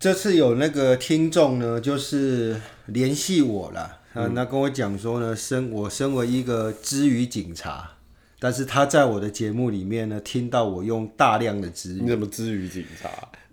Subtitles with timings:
[0.00, 2.54] 这次有那个听众呢，就是
[2.86, 7.94] 联系我了，啊，那跟我讲说呢，身我身为一个知语警察，
[8.38, 11.98] 但是他在我的节目里面呢，听到我用大量的知语。
[12.02, 13.10] 你怎么知语警察？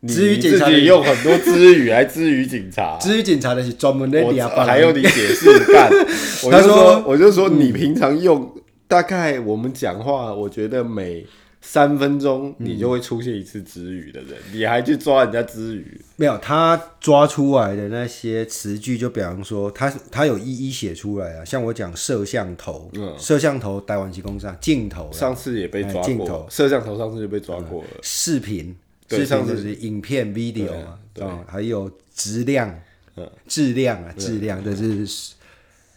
[0.08, 3.00] 知语警察你用很多知语来知语警察？
[3.02, 4.32] 知语警察的是专门的我
[4.64, 5.89] 还用你解释干？
[6.52, 8.54] 他说，我就说你平常用，
[8.88, 11.25] 大概我们讲话，我觉得每。
[11.68, 15.99] 三分钟你就会出现一次支语的人，嗯、你还去抓人家支语？
[16.16, 21.43] 没有，他抓出来的那些词句，就比方说他他有一一写出来啊。
[21.43, 26.04] 像我讲摄像头，嗯、摄像头台湾机工上镜头，上次也被抓过。
[26.04, 27.88] 镜头摄像头上次就被抓过了。
[27.91, 28.73] 嗯、视频，
[29.09, 32.79] 视频就是影片 video 啊，嗯，还有质量，
[33.18, 35.34] 嗯，质量啊，质量的是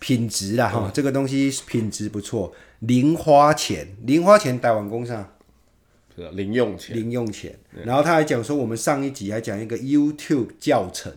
[0.01, 5.35] 品质啦哈，这个东西品质不错，零花钱，零花钱台湾工上。
[6.33, 7.59] 零用钱，零用钱。
[7.85, 11.13] 然后他还讲说，我们上一集还讲一个 YouTube 教程，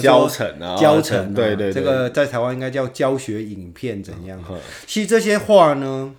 [0.00, 4.42] 教程啊，教程，对对，这个在台湾应该叫教学影片怎样？
[4.86, 6.14] 其实这些话呢，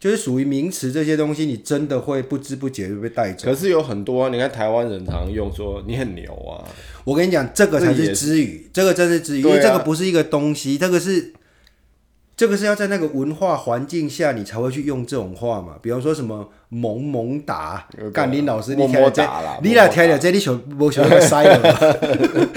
[0.00, 3.50] 就是属于名词，这些东西你真的会不知不觉就被带走。
[3.50, 6.64] 可是有很多，你看台湾人常用说你很牛啊。
[7.04, 11.32] 我跟你讲，这个才是支语，这个真是支语，因为这个不是一个东西，这个是。
[12.36, 15.74] 这个是要在那个文化环境下，你才会去用这种话嘛？
[15.80, 19.22] 比方说什么萌萌哒，干林老师，你听这，
[19.62, 21.58] 你俩听了这，你想不想要塞了？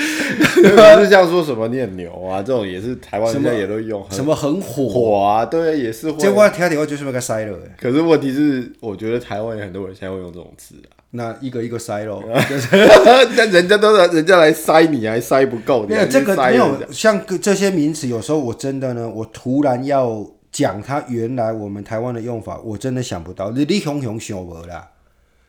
[0.57, 4.03] 不是这样说什么你很牛啊，这种也是台湾现在也都用。
[4.09, 5.45] 什么很火火啊？
[5.45, 6.17] 对，也是会。
[6.17, 7.57] 这我听的话就是那个塞了。
[7.79, 10.97] 可是问题是，我觉得台湾有很多人现在会用这种词啊。
[11.11, 15.85] 那一个一个塞喽， 那人家都是人家来塞，你还塞不够。
[15.87, 23.51] 没有这个没有像这些名词，有时候我真的呢，我突然要讲它原来我们台湾的用法，我真的想不到。
[23.51, 24.91] 你你熊熊想无啦？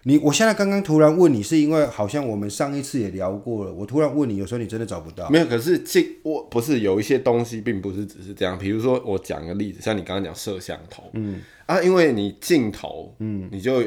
[0.05, 5.29] 你我现在刚刚突然问你，是因为好像我们上一次也聊过了，我突然问你，有时候你真的找不到。
[5.29, 8.56] 没有，可是镜我不是有一些东西，并不是只是这样。
[8.56, 13.83] 比如说我讲个例子，像你刚刚讲摄像头，嗯啊，因为你镜头，嗯，你就。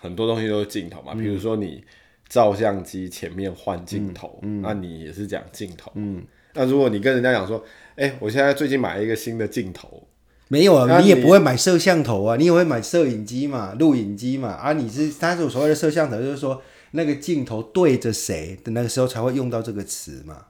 [0.00, 1.82] 很多东西都是镜头嘛，比如说你
[2.28, 5.90] 照相机前面换镜头，那你也是讲镜头。
[5.94, 6.22] 嗯，
[6.54, 7.62] 那如果你跟人家讲说，
[7.96, 10.06] 哎、欸，我现在最近买了一个新的镜头，
[10.48, 14.50] 没有啊，你，你也不会买摄像头啊，你也会买摄影机嘛，录影机嘛。
[14.50, 20.46] 啊，你是，他是所谓的摄像头，就是说那个镜头对着谁的那个时候才会用到这个词嘛，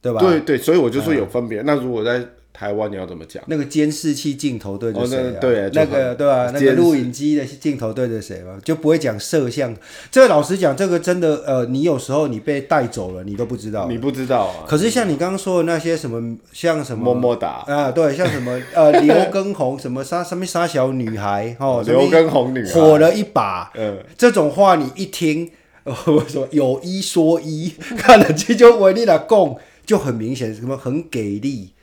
[0.00, 0.20] 对吧？
[0.20, 1.62] 对对，所以我就说有分别。
[1.62, 3.42] 嗯、那如果在台湾你要怎么讲？
[3.48, 5.32] 那个监视器镜头对着谁、啊？
[5.34, 6.50] 哦、对，那个对吧、啊？
[6.54, 8.56] 那个录影机的镜头对着谁嘛？
[8.64, 9.76] 就不会讲摄像。
[10.08, 13.88] 这个老实讲，这个真的呃，你有时候你被带走了，你都不知道。
[13.88, 14.62] 你不知道啊？
[14.68, 25.50] 可是像你刚刚说的那些什么，像什么么么哒啊，对，像什么呃 刘畊宏什么杀什么杀小女孩哦，刘畊宏女孩火了一把，嗯，这种话你一听，
[25.82, 31.73] 我、呃、说有一说一，看了这就维利的供就很明显，什么很给力。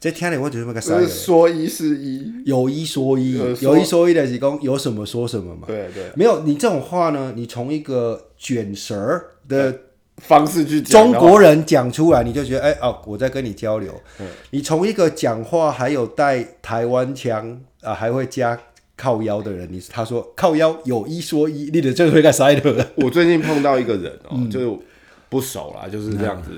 [0.00, 5.64] 这听了我觉得那个啥，说一是一，有一说一，有一说一的是讲有什么说什么嘛。
[5.66, 9.78] 对对，没有你这种话呢，你从一个卷舌的
[10.16, 13.92] 方式去讲，中国人讲出来，你就觉得哎哦，我在跟你交流。
[14.20, 18.58] 嗯，你从一个讲话还有带台湾腔啊，还会加
[18.96, 22.86] 靠腰的人，你他说靠腰有一说一，你的这会干啥的？
[22.94, 24.82] 我最近碰到一个人哦，就
[25.28, 26.50] 不熟啦，就是这样子。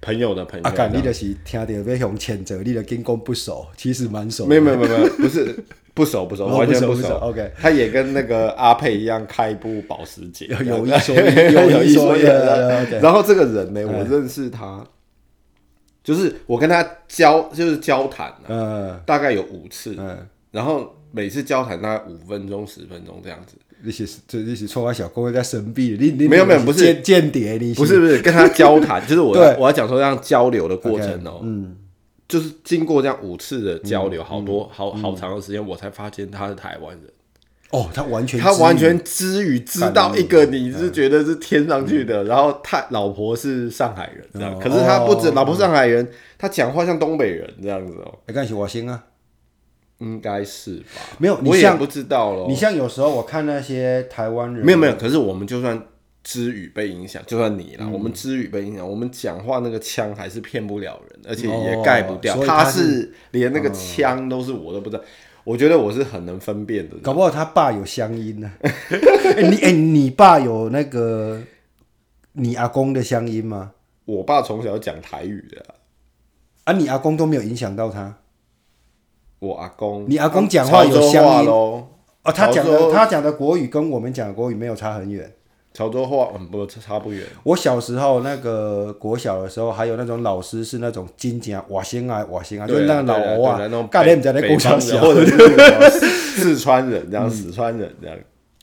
[0.00, 4.46] 朋友的朋友，啊，干你就是听到要用谴责，你的跟公不熟，其实蛮熟。
[4.46, 5.54] 没有没有没有，不是
[5.92, 7.16] 不熟不熟，完全不熟。
[7.18, 12.22] OK，他也跟那个阿佩一样开一部保时捷，有一说一，有一说一。
[13.02, 14.82] 然后这个人呢，我认识他，
[16.02, 23.56] 就是我跟他交就是交谈，嗯，大概有五次，嗯，然后每次交谈大概五分钟十分钟这样子。
[23.82, 26.94] 那些就那些臭话小公会在神秘，你你没有没有不是。
[27.00, 31.76] 间谍，你不是不是跟他交谈，就是我我要讲说这样交流的过程哦，嗯，
[32.28, 37.04] 就是经过这样五次的交流，好多好好长的时间，我才发现他是台湾人。
[37.70, 46.06] 哦，他完全他完全知与知道一个你是觉得是天上去的，然后他老婆是上海人这样，可是他不止老婆上海人，
[46.36, 48.18] 他讲话像东北人这样子哦。
[48.26, 49.04] 没关系，我先啊。
[50.00, 51.00] 应该是吧？
[51.18, 52.46] 没有，我也不知道了。
[52.48, 54.94] 你像有时候我看那些台湾人，没有没有。
[54.96, 55.80] 可是我们就算
[56.22, 62.36] 知语被影响，就算你啦，我们知语被影响，我们讲话那个腔还是骗不了人，而且也盖不掉。
[62.44, 65.02] 他是连那个腔都是我都不知道。
[65.44, 66.96] 我觉得我是很能分辨的。
[66.98, 68.52] 搞不好他爸有乡音呢。
[69.50, 71.40] 你哎，你爸有那个
[72.32, 73.72] 你阿公的乡音吗？
[74.04, 75.64] 我爸从小讲台语的，
[76.64, 78.18] 啊，你阿公都没有影响到他。
[79.40, 81.84] 我阿公，你阿公讲话有乡音哦，
[82.22, 85.30] 他讲的他讲的国语跟我们讲的国语没有差很远
[85.72, 87.24] 潮州话嗯不差不远。
[87.44, 93.58] 我小时候那个国小的时候，还有那种老师是那种金甲瓦星啊瓦星啊，就是那个老欧啊，
[93.90, 96.00] 概念在那国小小，或者是
[96.40, 98.16] 四川人这样，四川人这样。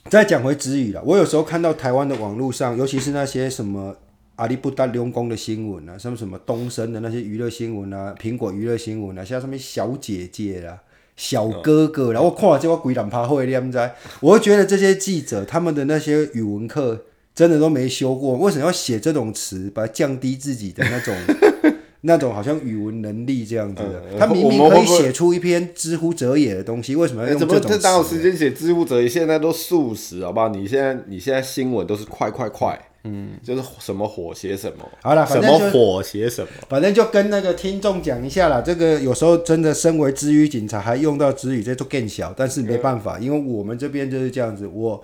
[0.10, 3.96] 再讲回子语了，我有时候看到台湾的网络上，尤其是那些什么
[4.38, 10.80] 阿里不达龙宫的新闻啊，什么什么东升的那些娱乐新闻啊，苹果娱乐新闻啊，像什么小姐姐啦、
[11.16, 13.92] 小哥哥，然后我看了这个鬼胆趴会，你知
[14.22, 17.06] 我会觉得这些记者他们的那些语文课
[17.36, 21.16] 真的都没修过，为什么要写这种词，把它降低自己的那种？
[22.02, 27.68] 那种好像语文能力这样子的，嗯、他明明可以写出一篇知乎者也的东西，为什么要用这种词？
[27.70, 29.10] 这哪有时间写知乎者也？
[29.10, 30.48] 现在都速食，好不好？
[30.50, 38.62] 你现在你现在新闻都是快快快，嗯，就是什么火写什么，好了，什么火写什么，反正就跟那个听众讲一下啦。
[38.62, 44.68] 这个有时候真的身为知语警察，还用到知语，这都更小，但是没办法，嗯、因为我们这边就是这样子。
[44.68, 45.04] 我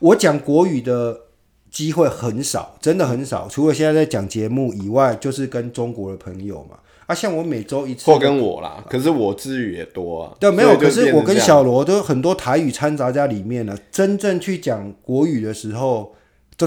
[0.00, 1.22] 我讲国语的。
[1.70, 3.46] 机会很少，真的很少。
[3.46, 6.78] 除了现在在讲节目以外，就是跟中国的朋友嘛。
[7.04, 8.82] 啊，像我每周一次，或跟我啦。
[8.88, 10.34] 可是我支语也多啊。
[10.40, 10.78] 对，没有。
[10.78, 13.76] 可是我跟小罗都很多台语掺杂在里面了。
[13.92, 16.14] 真正去讲国语的时候，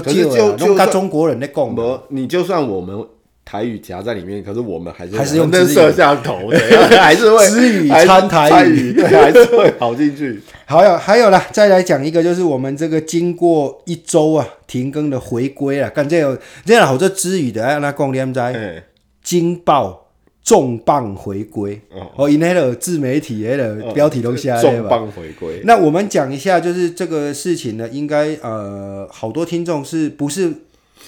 [0.00, 1.74] 就就跟中国人在讲。
[1.74, 3.04] 不，你就算我们。
[3.44, 6.58] 台语夹在里面，可是我们还是还是用摄像头的，
[7.02, 10.40] 还是会支语掺台语，对，还是会跑进去。
[10.64, 18.84] 还，有还有啦，再来讲一个，就是我们这个经过一周啊停更的回归啊，干这有这样好这知语的，让他讲连在
[19.22, 20.01] 惊爆
[20.44, 21.80] 重磅回归
[22.16, 25.60] 哦，因那个自媒体那个标题都下来了重磅回归。
[25.64, 30.52] 那我们讲一下，就是这个事情呢，应该呃，好多听众是不是？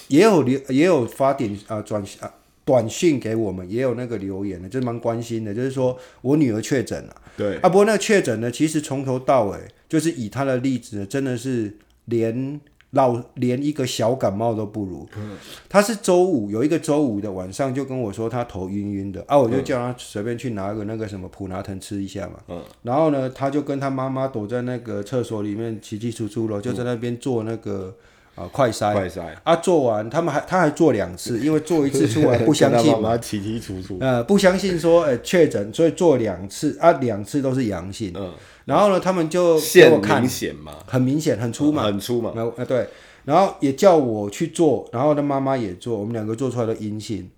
[0.08, 2.30] 也有留，也有发点啊转啊
[2.64, 5.54] 短信给我们，也有那个留言的，就是蛮关心的。
[5.54, 9.56] 就是说我女儿确诊了，对啊，不过那个确诊呢，其实从头到尾，
[9.88, 12.60] 就是以她的例子呢，真的是连
[12.94, 15.06] 老连一个小感冒都不如。
[15.16, 15.36] 嗯，
[15.68, 22.34] 她是周五有一个周五的晚上就跟我说他头晕晕的啊，我就叫他随便去拿个那个什么普拿疼吃一下嘛。
[22.48, 27.94] 嗯，然后呢，他就跟他妈妈躲在那个厕所里面起起出出了，就在那边做那个。
[28.34, 38.32] 啊，快筛，快筛啊，做完他们还他还做两次，因为做一次出来 不相信嘛，提提楚楚，呃，不相信说呃确诊，所以做两次啊，两次都是阳性，嗯，
[38.64, 42.88] 然后呢，他们就给我看，明显嘛，很明显，很粗嘛，很粗嘛，呃对，
[43.24, 47.30] 然后也叫我去做，然后他妈妈也做，我们两个做出来的阴性，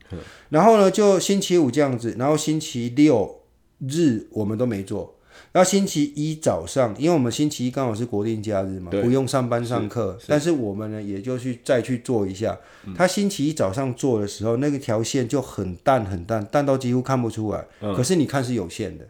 [0.48, 3.42] 然后呢就星期五这样子，然后星期六
[3.86, 5.15] 日我们都没做。
[5.56, 10.18] 然后星期一早上，因为我们星期一刚好是国定假日嘛，不用上班上课。
[10.26, 12.54] 但是我们呢，也就去再去做一下。
[12.84, 17.64] 嗯、他星期一早上做的时候，那个条线就很淡很淡，淡到几乎看不出来。
[17.80, 19.08] 嗯、可是你看是有限的。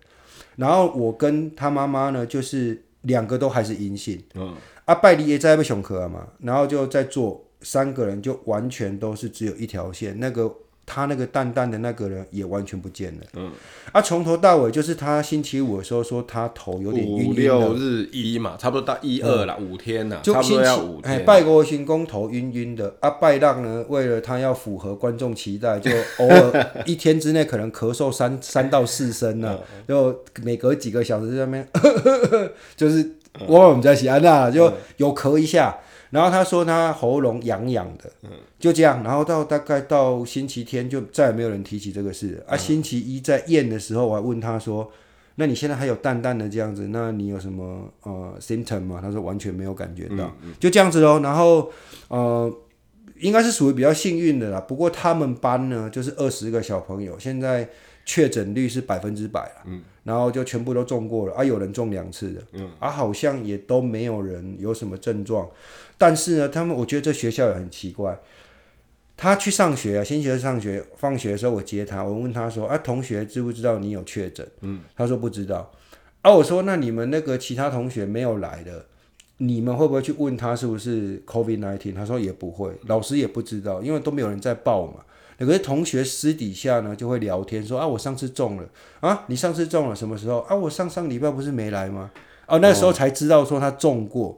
[0.54, 4.22] 然后我跟他妈妈呢，就是两个都还是阴性。
[4.36, 4.54] 嗯。
[4.84, 10.54] 阿拜里也在被熊壳嘛，然后就在做三个人，就完全都是只有一条线那个。
[10.86, 13.26] 他那个淡淡的那个人也完全不见了。
[13.34, 13.50] 嗯，
[13.90, 17.30] 啊，从头到尾就是他星期五的时候说他头有点晕晕的。
[17.30, 21.24] 五六日一嘛，差不多到一二了，五天了，差不多要五天。
[21.24, 31.68] 拜国行宫头晕晕的，啊，拜浪呢，为了他要符合观众期待，就 偶尔一天之内可能咳嗽三三到四声呢，就每隔几个小时在那边，
[32.76, 33.10] 就是
[33.48, 35.76] 我们在西安娜就有咳一下。
[36.10, 39.02] 然后他说他喉咙痒痒的，嗯，就这样。
[39.02, 42.44] 然后到大概到星期天就再也没有人提起这个事了。
[42.48, 44.90] 啊，星期一在验的时候，我还问他说
[45.34, 46.88] ：“那你现在还有淡淡的这样子？
[46.92, 51.20] 那你有什么呃 symptom 吗？”他说完全没有感觉到，嗯嗯、就这样子喽。
[51.20, 51.70] 然后
[52.08, 52.52] 呃，
[53.18, 54.60] 应该是属于比较幸运的啦。
[54.60, 57.68] 不过他们班呢，就是二十个小朋友，现在
[58.04, 59.62] 确诊率是百分之百了。
[59.66, 59.82] 嗯。
[60.04, 65.48] 然后就全部都中过了啊，有人中两次的，嗯，啊，好像也都没有人有什么症状，
[65.98, 68.18] 但是呢，他们我觉得这学校也很奇怪，
[69.16, 74.46] 他去上学啊，星期二上学，放学的时候我接他，我问他说，啊，同学知不知道你有确诊？
[74.60, 75.72] 嗯，他说不知道，
[76.22, 78.86] 啊，我说那你们那个其他同学没有来的，
[79.38, 81.94] 你们会不会去问他是不是 COVID-19？
[81.94, 85.04] 他说也不会，老师也不知道，因为都没有人在报嘛。
[85.38, 88.66] 有些同学私底下呢就会聊天说啊，我上次中了
[89.00, 90.56] 啊，你上次中了什么时候啊？
[90.56, 92.10] 我上上礼拜不是没来吗？
[92.46, 94.36] 哦，那时候才知道说他中过，哦、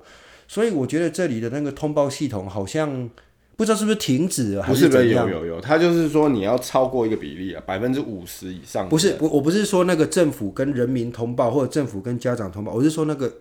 [0.48, 3.08] 所以我觉得这里的那个通报系统好像
[3.56, 5.26] 不知道是不是停止了，还是怎样？
[5.26, 8.88] 不是，有有有，他就是说你要超过一个比例啊，百分之五十以上。
[8.88, 13.32] 不是，我我不是说那个政府跟人民通报或者政府跟家长通报，我是说那个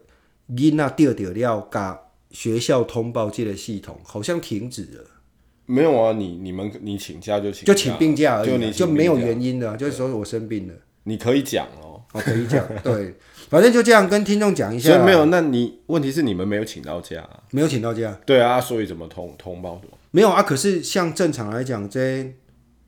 [0.57, 1.99] 因那第二点要嘎
[2.31, 5.05] 学校通报这个系统好像停止了。
[5.65, 10.73] 没有啊，你你们你请假就请就请病假而已，就你就没有原因的，就是说我生病了，
[11.03, 13.15] 你可以讲哦，哦，可以讲， 对，
[13.49, 14.91] 反正就这样跟听众讲一下。
[14.91, 18.17] 所以没有，那你问题是你们没有请到假，啊，没有请到假。
[18.25, 19.87] 对啊，所以怎么通通报的？
[20.11, 22.33] 没有啊，可是像正常来讲，这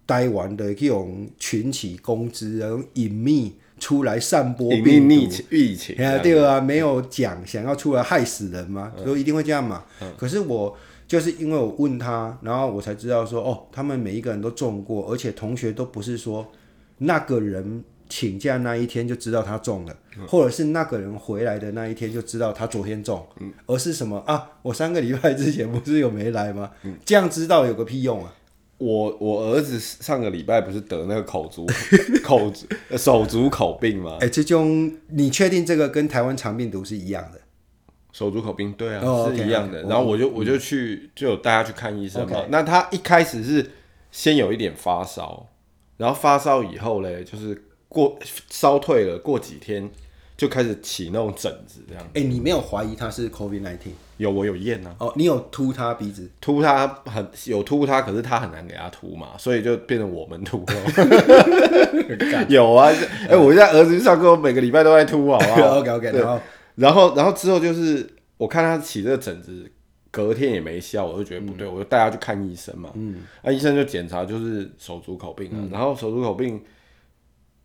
[0.05, 5.15] 待完的这种群起攻之，然后隐秘出来散播病毒
[5.51, 9.83] 疫情，对啊，没有讲想要出来害死人嘛，嗯、所以一定会这样嘛。
[10.01, 10.75] 嗯、可是我
[11.07, 16.51] 就是因为我问他，然后我才知道说，哦，他们每一个人都中过，而且同学都不是说
[16.97, 24.49] 那个人请假那一天就知道他中了，嗯、或者是那个人回来的那一天就知道他昨天中，嗯、而是什么啊？
[24.63, 26.71] 我三个礼拜之前不是有没来吗？
[26.83, 28.33] 嗯、这样知道有个屁用啊！
[28.79, 31.67] 我我儿子上个礼拜不是得那个口足
[32.23, 32.51] 口
[32.97, 34.17] 手足口病吗？
[34.21, 37.39] 哎、欸，这种你确定这个跟台湾肠病毒是一样的？
[38.11, 39.83] 手足口病对啊，oh, 是一样的。
[39.83, 42.43] okay, 然后我就我就去就有带他去看医生嘛。
[42.49, 43.69] 那他一开始是
[44.11, 45.47] 先有一点发烧，
[45.97, 48.17] 然后发烧以后嘞，就是过
[48.49, 49.89] 烧退了，过几天
[50.37, 52.03] 就开始起那种疹子这样。
[52.13, 53.91] 哎、欸，你没有怀疑他是 COVID nineteen？
[54.17, 54.95] 有，我有验啊。
[54.99, 56.29] 哦，你有突他鼻子？
[56.39, 60.75] 突他很有突他，可是他很难给他突嘛，所以就变成我们突了。
[62.47, 62.87] 有啊，
[63.27, 66.11] 哎、欸，我现在儿子上课，我每个礼拜都在突，好不好？OK OK。
[66.19, 66.39] 然后，
[66.75, 69.69] 然后，然后之后就是我看他起这个疹子，
[70.11, 72.89] 隔天也没消，我就觉得不对，嗯、我就带他去看医生嘛。
[72.93, 73.17] 嗯。
[73.43, 75.55] 那医生就检查，就是手足口病啊。
[75.55, 76.61] 嗯、然后手足口病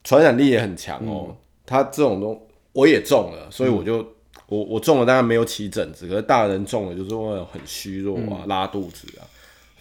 [0.05, 1.27] 传染力也很强哦。
[1.31, 2.41] 嗯、他这种东
[2.73, 4.01] 我也中了，所以我就。
[4.03, 4.07] 嗯
[4.47, 9.25] 我我中了，当然没有起疹子，可是大人中了就是会很虚弱啊，嗯、拉肚子啊，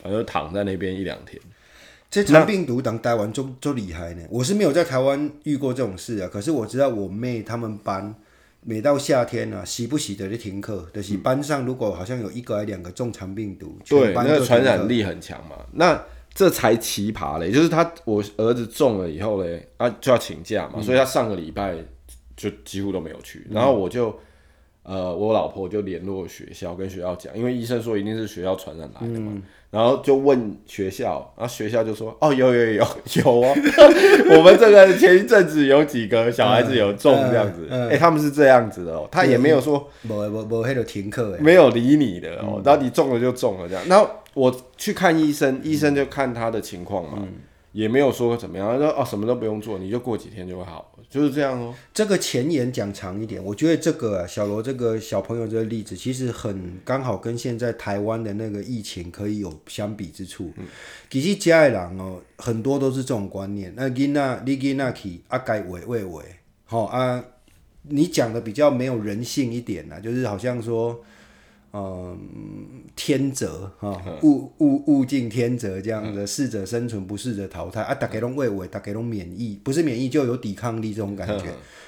[0.01, 1.39] 反正躺在那边一两天。
[2.09, 4.23] 这场病毒当待完就就厉害呢。
[4.29, 8.15] 我是没有在台湾遇过这种事啊，可是我知道我妹他们班
[8.61, 15.57] 每到夏天啊，洗不洗的就停课，就是班上如果好像有一个还两个中肠病毒，对，那个传染力很强嘛。
[15.73, 16.01] 那
[16.33, 21.75] 这才奇葩嘞，就是他我儿子中了以后嘞，啊就要请假嘛，嗯、所以他上个礼拜
[22.35, 24.13] 就几乎都没有去，然后我就。
[24.85, 32.85] 呃，我老婆就联络学校，跟学校讲，因为医生说一定是学校传染来的嘛，嗯、然后就问学校，然后学校就说，哦，有有有有
[33.23, 33.55] 有哦，
[34.37, 47.19] 我们这个前一阵子有几个小孩子有中这样子，哎、嗯嗯欸，他们是这样子的哦，他也没有说，没没没，还有停课，没有理你的哦，然后你中了就中了这样，然后我去看医生，医生就看他的情况嘛。
[47.21, 47.33] 嗯
[47.73, 51.73] 也没有说怎么样，他说哦，什么都不用做，你就过几天就会好，就是这样哦。
[51.91, 60.51] 这个前言讲长一点，我觉得这个、啊、小罗这个小朋友这个例子，其实很刚好跟现在台湾的那个疫情可以有相比之处。
[60.57, 60.67] 嗯、
[61.09, 63.73] 其实家里人哦，很多都是这种观念。
[63.75, 66.23] 那囡仔你囡仔去啊，该喂喂喂，
[66.65, 67.25] 好啊，
[67.81, 71.03] 你讲的比较没有人性一点啊，就是好像说。
[71.75, 77.95] 嗯，天择哈，物物物竞天择这样的，适者生存，不适者淘汰啊。
[77.95, 81.45] 大家拢畏畏，大家拢免疫，不是免疫就有抵抗力这种感觉。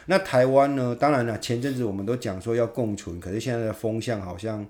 [0.08, 0.98] 那台湾呢？
[1.00, 4.65] 当然了，前阵子我们都讲说要共存，可是现在的风向好像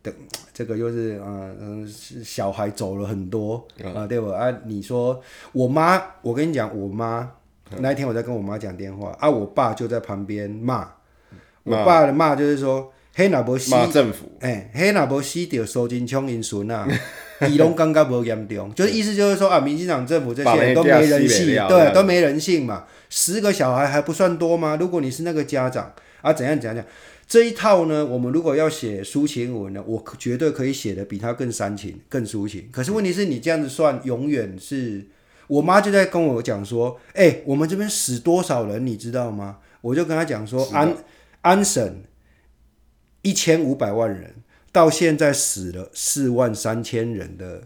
[0.00, 0.14] 等
[0.54, 1.88] 这个又是嗯嗯，
[2.24, 3.62] 小孩走了很多
[3.94, 4.34] 啊，对吧？
[4.34, 5.20] 啊，你说
[5.52, 7.30] 我妈，我跟你讲，我妈
[7.80, 10.88] 那一天我在跟我妈讲电话啊，我爸就在旁边骂，
[11.64, 12.90] 我爸的骂就是说。
[13.14, 13.74] 黑那无死，
[14.40, 16.88] 哎，黑那无死掉苏贞昌因孙啊，
[17.48, 22.84] 伊拢感觉无严重，就是意思就是说啊，民进党政府这些人都没人性， 对，都没人性嘛。
[23.10, 24.78] 十个小孩还不算多吗？
[24.80, 25.92] 如果你是那个家长
[26.22, 26.84] 啊，怎样怎样讲？
[27.26, 32.68] 这一套呢，我们如果要写抒情文呢，我绝对可以写的比他更煽情、更抒情。
[32.72, 35.06] 可是问题是你这样子算，永远是
[35.48, 39.58] 我妈就在跟我讲说，哎、欸，我们这边死多少人，你知道吗？
[39.82, 40.96] 我就跟他讲说，安
[41.42, 42.02] 安省。
[43.22, 44.34] 一千五百万人
[44.70, 47.62] 到现在死了四万三千人的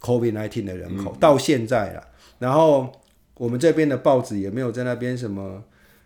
[0.00, 2.08] COVID-19 的人口，嗯、到现在了。
[2.38, 2.92] 然后
[3.34, 5.62] 我们这边的报纸也没有在那边什么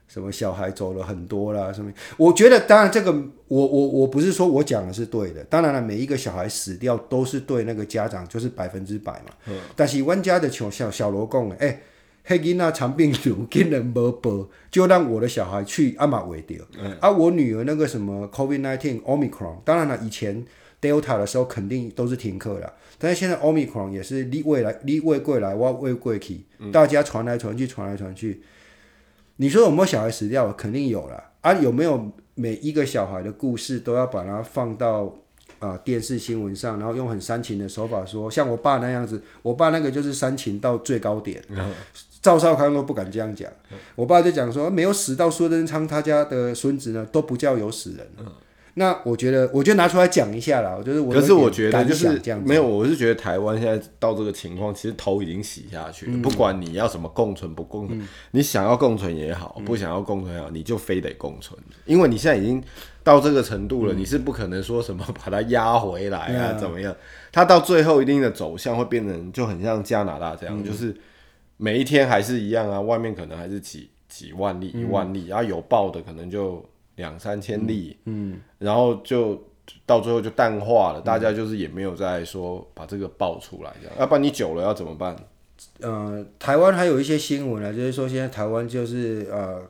[0.09, 1.93] 什么小孩走了很多啦什么。
[2.17, 3.13] 我觉得当然这个
[3.49, 9.35] 我我我不是说我讲的是对的，当然了，每一个小孩死掉都是对那个家长就是百分之百嘛。
[9.47, 11.67] 嗯、但是阮家的小小小罗讲诶。
[11.69, 11.83] 欸
[12.29, 16.59] 黑囡仔肠病毒竟然没报，就让我的小孩去阿玛维掉。
[16.77, 20.45] 嗯、啊，我女儿那个什么 COVID-19 Omicron，当然了，以前
[20.81, 26.41] Delta 的时候肯定都是停课了，但是现在 Omicron 也是你未来你未过来，我未过去，
[26.73, 28.43] 大家传来传去，传来传去。
[29.37, 30.53] 你说有没有小孩死掉？
[30.53, 31.23] 肯定有了。
[31.43, 35.15] 啊，有没有每一个小孩的故事都要把它放到
[35.61, 41.41] 啊、电视新闻上，然后用很煽情的手法说，像我爸那样子，我爸那个就是煽情到最高点。
[41.51, 41.73] 嗯
[42.27, 43.49] 赵少康都不敢这样讲，
[43.95, 48.05] 我爸就讲说，没有死到苏贞昌他家的孙子呢，都不叫有死人。
[48.75, 50.75] 那我觉得，我就拿出来讲一下啦。
[50.77, 56.13] 我就是我，可是我觉得就是这样没有，我是觉得台湾现在到这个情况，其实头已经洗下去了。
[56.15, 62.63] 嗯、不管你要什么共存不共存，嗯、你想要共存也好，不想要共存也好，你就非得共存，因为你现在已经
[63.03, 66.95] 到这个程度了，嗯、你是不可能说什么把它压回来啊，怎么样？
[67.33, 70.95] 它到最后一定的走向会变成就很像加拿大这样，嗯、就是
[71.57, 76.65] 每一天还是一样啊，外面可能还是几几万例、一万例，然后、嗯啊、有报的可能就。
[76.97, 79.39] 两三千例，嗯，嗯，然后就
[79.85, 85.15] 到最后就淡化了，嗯、大家就是也没有再说把这个爆出来这样，要、啊、不然你久了要怎么办？
[85.81, 89.61] 呃，台湾还有一些新闻呢，就是说现在台湾就是呃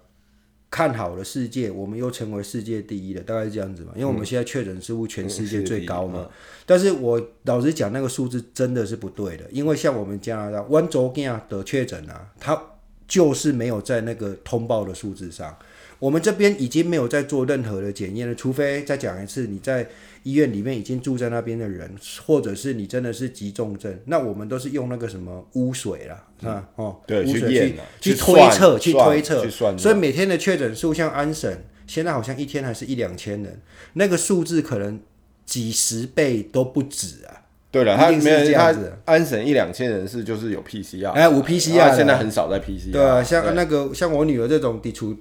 [0.70, 6.20] 看好了世界，我们又成为世界第一了，大概是这样子嘛，因为我们现在确诊似乎全世界最高嘛。
[6.20, 6.30] 嗯嗯、
[6.66, 12.61] 但是我老实讲，那个数字真的是不对的，因为像我们加拿大温州啊的确诊啊，它
[13.06, 15.56] 就是没有在那个通报的数字上。
[15.99, 19.88] 我们这边已经没有在做任何的检验了，除非再讲一次，你在
[20.26, 21.88] 医院里面已经住在那边的人，
[22.26, 31.56] 或者是你真的是急重症，那我们都是用那个什么污水啦，啊、嗯、哦，对，污水去去推测去推测，所以每天的确诊数像安省，
[31.87, 33.61] 现在好像一天还是一两千人，
[33.92, 34.99] 那个数字可能
[35.45, 37.47] 几十倍都不止啊。
[37.71, 45.16] 对了，他没有这样子，安省一两千人是就是有 PCR，哎，无 PCR，现在很少在 PCR，对啊，像那个像我女儿这种地处。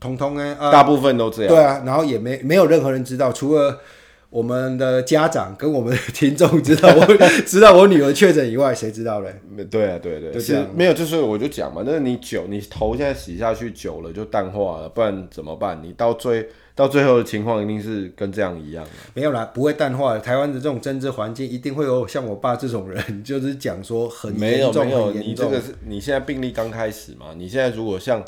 [0.00, 1.52] 通通呢，呃、大部分都这样。
[1.52, 3.80] 对啊，然后也没没有任何人知道，除了
[4.30, 7.06] 我们的家长跟我们的听众知道我
[7.46, 9.34] 知道我女儿确诊以外，谁知道嘞？
[9.70, 15.80] 对啊，对对，就是没有，就是我就讲嘛，那你酒，你头现在洗下去久了就淡化了，不然怎么办？
[15.82, 18.86] 你到最到最后的情况一定是跟这样一样。
[19.14, 20.20] 没有啦，不会淡化的。
[20.20, 25.30] 台湾的这种政治环境一定会有像我爸这种人，就是讲说很严重，没有没有，很严重。
[25.30, 27.28] 你这个是你现在病例刚开始嘛？
[27.34, 28.22] 你现在如果像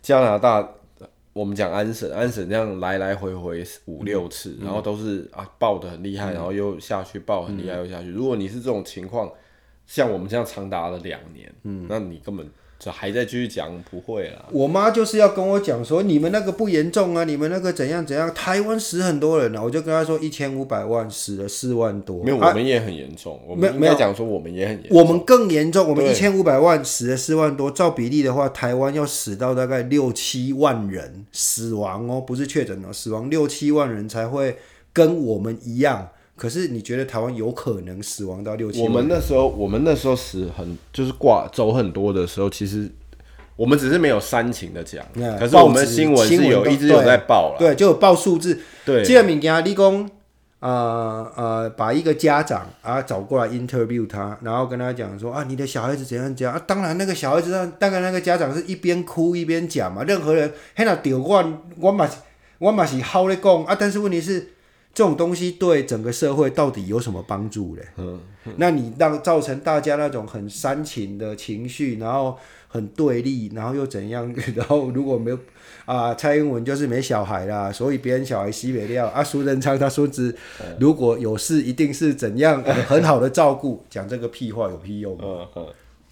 [0.00, 0.74] 加拿大。
[1.32, 8.08] 我们讲安省，安省这样来来回回五六次，嗯、然后都是啊爆的很厉害，嗯、然后又下去爆很厉害又下去。
[8.08, 9.30] 嗯、如果你是这种情况，
[9.86, 12.48] 像我们这样长达了两年，嗯，那你根本。
[12.82, 14.46] 这还在继续讲，不会了。
[14.52, 18.32] 我妈就是要跟我讲说，你们那个不严重啊，你们那个怎样怎样。
[18.32, 22.24] 台湾死很多人了，啊，我就跟她说一千五百万死了四万多。
[22.24, 23.36] 没有，我们也很严重。
[23.36, 24.98] 啊、我们没有讲说我们也很严重。
[24.98, 34.56] 我们更严重，我们一千五百万死了四万多，照比例的话，台湾要死到大概六七万人死亡哦，不是确诊哦，死亡六七万人才会
[34.94, 36.08] 跟我们一样。
[36.40, 38.80] 可是你觉得台湾有可能死亡到六七？
[38.80, 42.90] 我们那时候，我们那时候死很就是挂走很多的时候，其实
[43.56, 45.04] 我们只是没有煽情的讲。
[45.16, 48.58] 嗯、可是我们新闻是有一直有在报了，对，就有报数字。
[48.86, 50.10] 对，这个物件你讲，
[50.60, 56.62] 呃呃，把一个家长啊找过来 interview 他，然后跟他讲说啊，你的小孩子怎样怎样啊？
[56.66, 60.04] 当然那个小孩子，当然那个家长是一边哭一边讲嘛。
[60.04, 61.44] 任何人嘿那丢我，
[61.78, 62.08] 我嘛
[62.56, 64.54] 我嘛是好的讲啊，但是问题是。
[64.92, 67.86] 这种东西对整个社会到底有什么帮助嘞？
[67.96, 72.36] 嗯，嗯，那你让造成大家那种很煽情的情绪，然后
[72.68, 74.34] 很对立，然后又怎样？
[74.56, 75.38] 然后如果没有
[75.86, 79.22] 啊，蔡英文就是没小孩啦，所以别人小孩西北料啊。
[79.22, 80.36] 苏贞昌他孙子
[80.78, 83.84] 如果有事，一定是怎样很好的照顾？
[83.88, 85.16] 讲这个屁话有屁用？
[85.22, 85.66] 嗯嗯，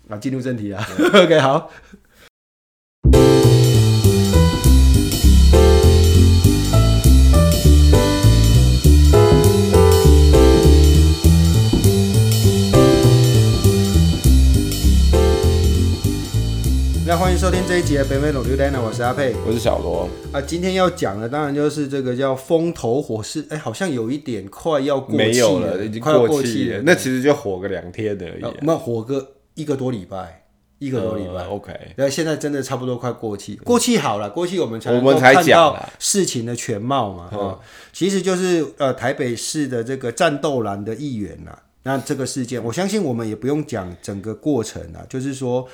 [0.07, 0.85] 那进入正题啊。
[0.99, 1.71] 嗯、 OK，好。
[17.09, 20.38] 那欢迎收听这一集的《北美浪流连》呢，我是阿佩，我是小罗啊。
[20.42, 26.83] 今天要讲的当然就是这个叫风头火势，哎，好像有一点快要过气了，已经快要过气了。
[26.85, 30.44] 那其实就火个两天而已，啊，那火个一个多礼拜，
[30.81, 31.44] 一个多礼拜。
[31.44, 37.31] 呃、OK，那现在真的差不多快过气，过气好了，过气我们才我们才讲到事情的全貌嘛。
[37.31, 37.59] 哈、嗯，
[37.90, 45.66] 其实就是呃台北市的这个战斗蓝的议员呐，那这个事件，我相信我们也不用讲整个过程啊，就是说。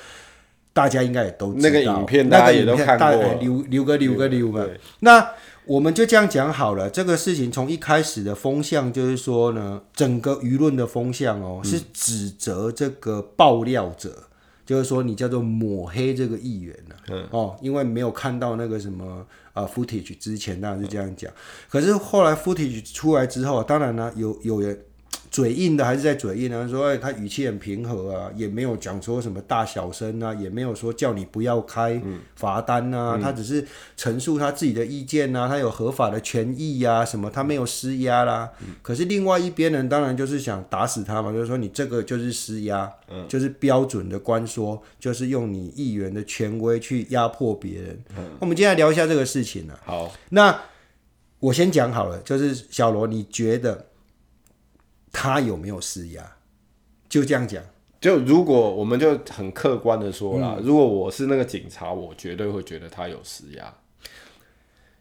[0.75, 4.65] 大家应该也都知道，那个影片大家也都看过，留留个留个留嘛。
[4.99, 5.25] 那
[5.63, 6.89] 我们就这样讲好了。
[6.89, 14.23] 这个事情从一开始的风向就是说呢，整个舆论的风向哦，是指责这个爆料者，嗯、
[14.65, 17.07] 就是说你叫做抹黑这个议员呢、啊。
[17.11, 21.35] 嗯、哦，因为没有看到那个什么啊、呃、footage 之前当然是这样讲，嗯、
[21.69, 24.77] 可是后来 footage 出来之后，当然呢有有人。
[25.35, 32.01] 嘴硬的还是在嘴硬啊，说哎，他语气很平和啊，也没有讲说什么大小声啊，也没有说叫你不要开
[32.37, 33.67] 罚单啊，嗯、他只是
[33.97, 38.49] 陈述他自己的意见啊，他有合法的权益呀、啊，什么他没有施压啦。
[38.61, 48.01] 嗯、可是另外一边人当然就是想打死他嘛，就是说你这个就是施压，嗯、就是标准的官说，就是用你议员的权威去压迫别人。
[48.17, 49.77] 嗯、我们今天来聊一下这个事情啊。
[49.83, 50.57] 好，那。
[51.37, 53.85] 我先讲好了，就是小罗，你觉得
[55.15, 56.29] 他有没有施压？
[57.07, 57.63] 就这样讲。
[58.01, 63.73] 就如果我们就很客观的说啦，嗯、如果我是那个警察，我绝对会觉得他有施压。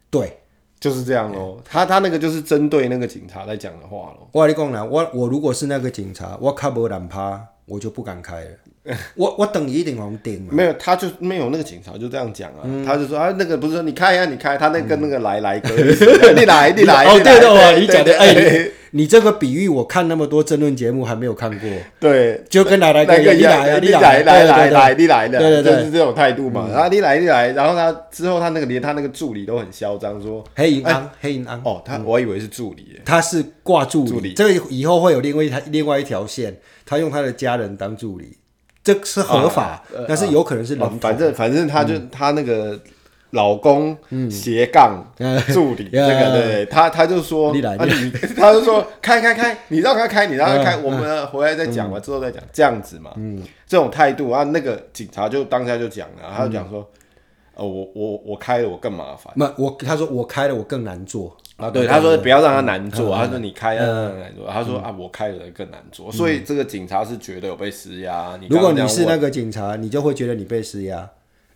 [0.09, 0.39] 对，
[0.79, 1.61] 就是这样喽。
[1.65, 4.29] 他他那个就是针对那个警察在讲的话喽。
[4.31, 8.51] 我跟你讲啦，我我如果是那个警察，我卡无难趴，我就不敢开了。
[9.17, 10.49] 我我等你一定红顶嘛。
[10.53, 21.69] 没有，他就没有那个警察就这样讲啊，嗯、他就说啊，那个不是说你开呀，你开，他那跟那个来来哥， 嗯、你来你来，哦对的哦，你讲的哎，你这个比喻我看那么多争论节目还没有看过，
[21.99, 26.69] 对，就跟来来哥一样，你来来来来你来的，对对对，就是这种态度嘛。
[26.71, 31.61] 然后你来你来，然后他之后他那个连他那个助理都很嚣张说黑银安黑银安。
[31.65, 38.37] 哦，他我以为是助理，他是挂助理，这个以后会有另外一条另外一条线，他用他的家人当助理。
[38.85, 40.99] 这是合法，但是有可能是人。
[41.01, 42.79] 反正反正他就、嗯、他那个
[43.31, 43.97] 老公
[44.31, 45.03] 斜杠
[45.55, 56.87] 助理，这个、嗯、对，他他就说，你来，你 他就说开开开，你让他开，你让他开，嗯、我们回来再讲嘛，嗯、之后再讲，这样子嘛，嗯，这种态度啊，那个警察就当下就讲了，他就讲说，
[57.55, 59.33] 呃，我我我开了，我更麻烦。
[59.35, 61.35] 那我他说我开了，我更难做。
[61.57, 68.37] 啊，对，他说不要让他难做，他说你开让他难做，他说啊，我开了更难做，所以这个警察是觉得有被施压。
[68.51, 71.09] 如果你是那个警察，你就会觉得你被施压。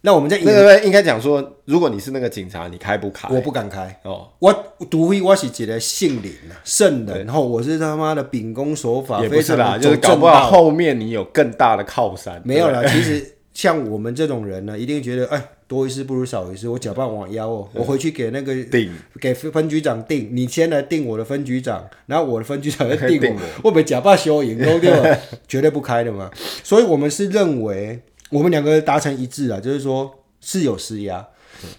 [0.03, 3.29] 那我们在那个应该讲说，如果你是那个警察，你开不开？
[3.35, 4.29] 我不敢开哦。
[4.39, 4.53] 我
[4.89, 12.41] 独非我是觉得姓林啊，圣人，然后我是他妈的秉公守法，也不是啦，就是搞不好后面你有更大的靠山。
[12.45, 15.43] 没有啦，其实像我们这种人呢，一定觉得哎。
[15.69, 24.91] 多一事不如少一事，我假扮网妖哦，我回去给那个定给分局长定，你先来定我的分局长，然后我的分局长来 定我，会不会假扮收银弄掉？
[25.47, 26.31] 绝对不开的嘛。
[26.65, 28.01] 所以我们是认为
[28.31, 31.29] 我们两个达成一致啊，就是说是有施压，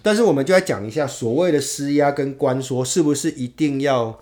[0.00, 4.20] 但是我们就来讲一下所谓的施压跟关说是不是一定要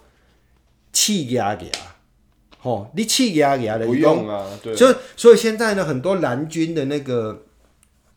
[0.95, 2.01] 气压给啊？
[2.63, 3.77] 哦，你气压给啊？
[3.85, 4.75] 不用啊，对。
[4.75, 7.43] 就所以现在呢，很多蓝军的那个。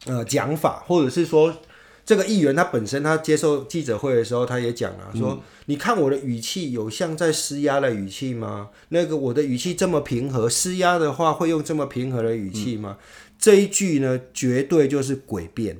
[0.07, 1.53] 呃，讲法，或者是说，
[2.03, 8.69] 这个议员他本身他接受记者会的时候，他也讲了，说，嗯、你看我的语气有像在施压的语气吗？
[8.89, 12.97] 那个我的语气这么平和，施压的话会用这么平和的语气吗？
[12.99, 13.05] 嗯、
[13.37, 15.77] 这一句呢，绝对就是诡辩，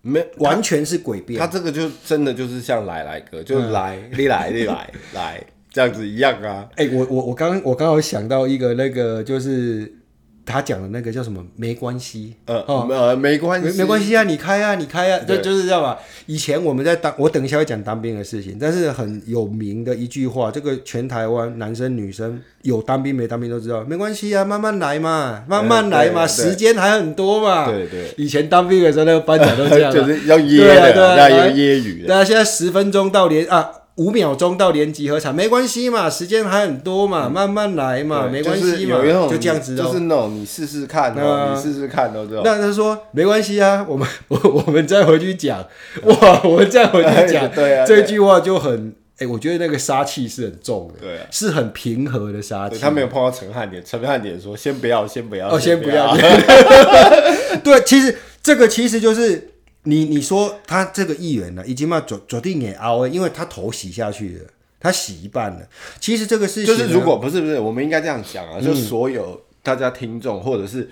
[0.00, 1.38] 没完全是诡辩。
[1.38, 6.66] 他这个就真的就是像来来哥，就来、 嗯、你来你来来这样子一样啊。
[6.76, 9.98] 哎、欸，我我我刚我刚好想到一个那个就是。
[10.44, 11.44] 他讲的那个叫什么？
[11.56, 15.98] 没关系，呃呃，没关系，没关系啊，你开啊，你开啊，就就是这样吧。
[16.26, 27.66] 以前我们在当，我等一下会讲当兵的事情，但是很有名的一句话，这个全台湾男生女生有当兵没当兵都知道，没关系啊，慢慢来嘛，慢慢来嘛，时间还很多嘛。
[27.66, 32.08] 对对，以前当兵的时候，那个班长都这样， 就是要噎的，要有揶语的。
[32.08, 33.70] 大家现在十分钟到连啊。
[33.96, 42.40] 五秒钟到连集合场，没关系嘛，时间还很多嘛，慢慢来嘛，没关系嘛，就这样子，就是那种你试试看，你试试看都知道。
[42.42, 45.62] 那他说没关系啊，我们 我我们再回去讲，
[46.04, 52.78] 哇，我们再回去讲，对啊，这句话就很，哎，我觉得那个杀气是很重的，对，是很平和的杀气。
[52.80, 56.16] 他没有碰到陈汉典，陈汉典说先不要，先不要，哦，先不要。
[57.62, 59.51] 对，其实这个其实就是。
[59.84, 64.44] 你你说他这个议员呢，已经嘛左左定给凹，因为他头洗下去了，
[64.78, 65.68] 他洗一半了。
[65.98, 70.88] 其实这个事情就是，如果不是不是，我们应该这样讲啊，嗯、就所有大家听众，或者是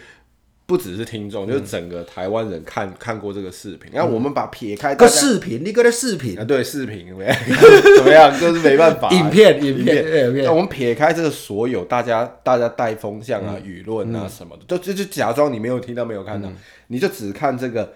[0.67, 7.07] 不只是听众，嗯、就是整个台湾人看看过这个视频，然后我们把撇开个视频，你个的视频啊，对视频
[7.97, 8.41] 怎么样？
[8.41, 10.05] 就是没办法，影片影片。
[10.43, 16.57] 那我们撇开这个所有大家大家带风向啊、舆论、嗯、啊什么的，就就就假装你没有听到、没有看到，嗯、
[16.89, 17.93] 你就只看这个。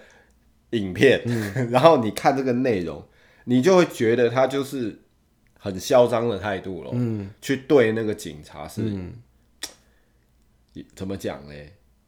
[0.77, 3.03] 影片，嗯、 然后你看这个内容，
[3.45, 4.99] 你就会觉得他就是
[5.57, 6.91] 很嚣张的态度了。
[6.93, 9.13] 嗯，去对那个警察是，嗯、
[10.95, 11.53] 怎么讲呢？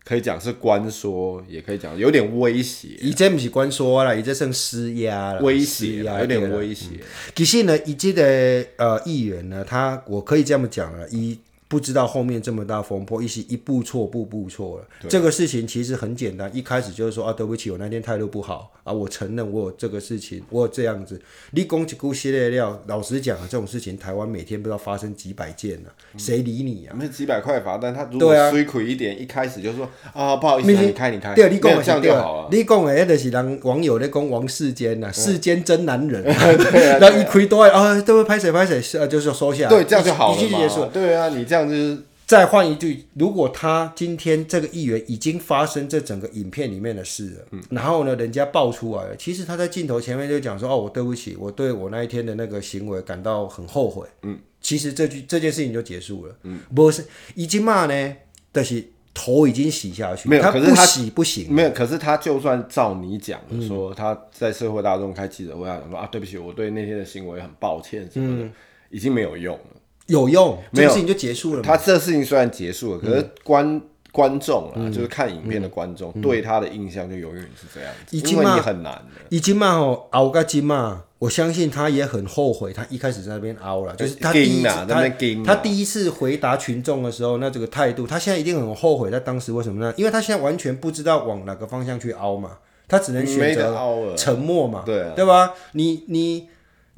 [0.03, 2.89] 可以讲是官说，也可以讲有点威胁。
[3.01, 6.87] 以这不是官说啦，以这算施压了，威胁有点威胁。
[6.93, 11.39] 嗯、其实呢，以这的呃议员呢，他我可以这么讲了，一。
[11.67, 14.85] 不知道后面这么大风波，一是一步错步步错了。
[15.09, 21.21] 这个事情其实很简单，一开始就是说啊，对不起，我那天态度不好啊，我承认我有这个事情，我有这样子。
[21.51, 26.95] 你讲一句系列料，老实讲啊，这种事情台湾每天不知道发生几百件呢、啊，谁、嗯、理你啊？
[26.97, 32.49] 那几百块罚单，他如果衰亏一点，啊、一开始就说啊，不好意思、啊，你开你开，对，你讲这样就好了。
[32.49, 36.23] 你讲的那是让网友在讲王世坚呐、啊，嗯、世坚真男人，
[36.99, 40.89] 然后一亏多啊，都会拍谁拍谁，呃，就是收下，对，这样就好了嘛。
[40.93, 41.97] 对啊，你这样就是。
[42.27, 56.35] 再换一句，如果他今天这个议员已经发生这整个影片里面的事了，嗯、然后呢，人家爆出来了，其实他在镜头前面就讲说：“哦，我对不起，我对我那一天的那个行为感到很后悔。”嗯，其实这句这件事情就结束了。
[56.43, 58.15] 嗯，不是已经骂呢，
[58.51, 61.47] 但是头已经洗下去，没有，他可是他不洗不行。
[61.49, 68.51] 没有，可是他就算照你讲的说，他在社会大众开记者会，上讲说啊，对不起，我对那天的行为很抱歉什么的，嗯、
[68.89, 69.76] 已经没有用了。
[70.07, 71.61] 有用，这个事情就结束了。
[71.61, 78.17] 他这事情虽然结束了，可是观、嗯、观众啊，嗯、就是看影片的观众、嗯、对他的印象就永远是这样子。
[78.17, 79.21] 因为你很难的。
[79.29, 85.09] 已经嘛吼熬个金嘛，我相信他也很后悔，他一开始在那边熬了，就是他第一次他
[85.45, 89.11] 他第一次回答群众的时候，那这个态度，他现在一定很后悔。
[89.11, 89.93] 他当时为什么呢？
[89.97, 92.51] 因为他现在完全不知道往哪个方向去凹嘛，
[92.87, 95.53] 他只能选择沉默嘛，对、啊、对吧？
[95.73, 96.47] 你你。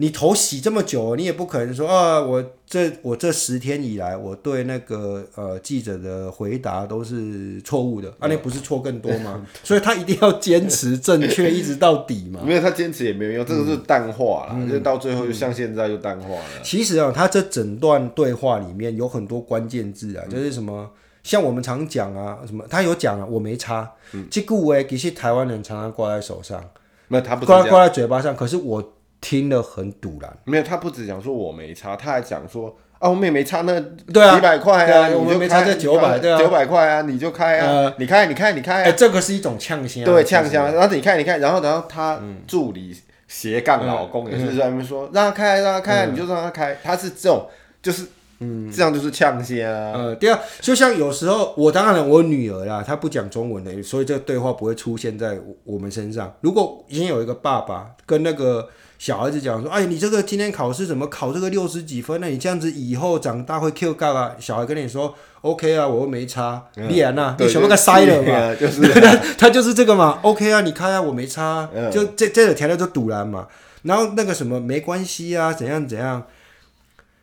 [0.01, 9.45] 你头洗这么久，你也不可能说啊，我这我这十天以来，我对那个呃记者的回答都是错误的，啊，那不是错更多吗？
[9.61, 12.39] 所以他一定要坚持正确一直到底嘛。
[12.47, 16.43] 没有他坚持也没有用，这个是淡化了，就、嗯、到最后就像现在就淡化了。
[16.63, 20.89] 其实啊，他这整段对话里面有很多关键字啊，就是什么，
[21.23, 23.91] 像我们常讲啊，什么他有讲啊，我没差，
[24.31, 26.63] 这句话其实台湾人常常挂在手上，
[27.09, 28.93] 没有他不挂挂在嘴巴上，可是我。
[29.21, 33.79] 听了很堵然，没有，他不只讲说我没差，他还讲说啊，我们也没差那
[34.13, 36.37] 对啊几百块啊，啊我们没差这九百对啊。
[36.37, 42.95] 九百块啊，你就开啊，呃、你开你开你开，哎、这个是一种呛声，对呛声，然后你看你看，然后然后他助理
[43.27, 47.45] 斜杠老公也是在那边说、嗯、让他开让他开，嗯、你就让他开，他是这种
[47.81, 48.05] 就是
[48.39, 48.71] 嗯。
[48.71, 56.33] 这样就是呛声啊，呃对啊，就像有时候我当然我女儿啦，她不讲中文的，所以这个对话不会出现在我们身上。
[56.41, 58.67] 如果已经有一个爸爸跟那个。
[58.99, 62.27] 小孩子讲说：“哎，你这个今天考试怎么考这个六十几分那？
[62.27, 70.19] 你这样子以后长大会 Q 杠啊？”小孩跟你说：“OK 啊，我又没差，必然呐，你全部给塞了嘛， 就是他， 他就是这个嘛。
[70.21, 73.47] OK 啊，你开啊，我没差，嗯、就这这个条件就堵了嘛。
[73.83, 76.27] 然后那个什么没关系啊，怎样怎样，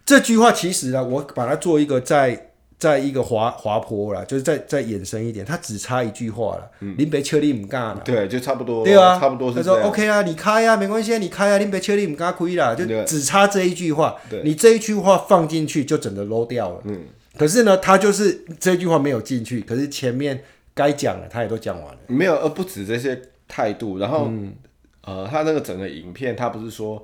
[0.06, 6.70] 这句话其实啊，我把它做一个在。”在一个滑滑坡啦，就是再再延伸一点，他只差一句话了。
[6.98, 9.56] 林北车你唔干了，对，就差不多，对啊，差不多是。
[9.56, 14.16] 他说 OK 啊，你开啊，没关系啊，你开啊，林北车你唔干亏啦，就只差这一句话。
[14.28, 16.82] 对你这一句话放进去就整个 low 掉了。
[16.84, 17.04] 嗯。
[17.38, 20.42] 可是呢，他就是这句话没有进去，可是前面
[20.74, 21.98] 该讲的他也都讲完了。
[22.08, 24.54] 没有，而不止这些态度，然后、嗯、
[25.00, 27.02] 呃，他那个整个影片，他不是说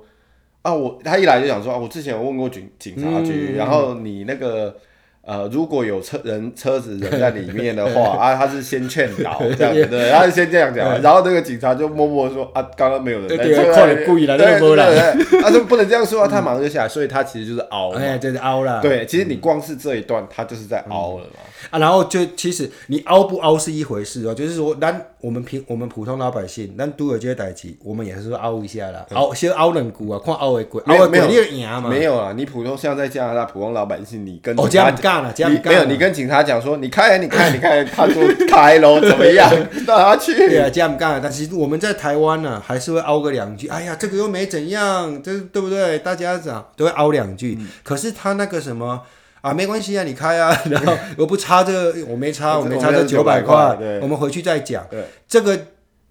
[0.61, 4.77] 啊，我他一来就想说啊，我之前有问过警警察局，嗯、然后你那个。
[5.25, 35.13] 呃，如果有车人车子人在里面的话 啊，他是先劝导这样子， 对，他是先这样讲，然后那个警察就默默说啊，刚刚没有人，对对对，故意来对对对，他说不能这样说啊， 他马上就下来，所以他其实就是凹，哎，就是凹了，对，其实你光是这一段，他就是在凹了嘛，啊，然后就其实你凹不凹是一回事哦，就是说，咱我们平我们普通老百姓，咱都有这些代志，我们也是说凹一下啦，凹先凹两股啊，看凹会贵，凹会贵你就赢嘛，没有啊，你普通像在加拿大普通老百姓，你跟哦这样干。
[35.13, 39.49] 你没有，你跟警察讲说你开，你开，你开， 他说开喽，怎么样？
[39.87, 40.33] 让他去。
[40.33, 41.19] 对啊，这样干。
[41.21, 43.67] 但是我们在台湾呢，还是会凹个两句。
[43.67, 45.99] 哎呀，这个又没怎样，这对不对？
[45.99, 47.57] 大家讲都会凹两句。
[47.83, 49.01] 可是他那个什么
[49.43, 50.57] 啊，没关系啊，你开啊。
[50.71, 53.77] 然后我不差这个，我没差，我没差这九百块。
[54.01, 54.87] 我们回去再讲。
[55.27, 55.67] 这个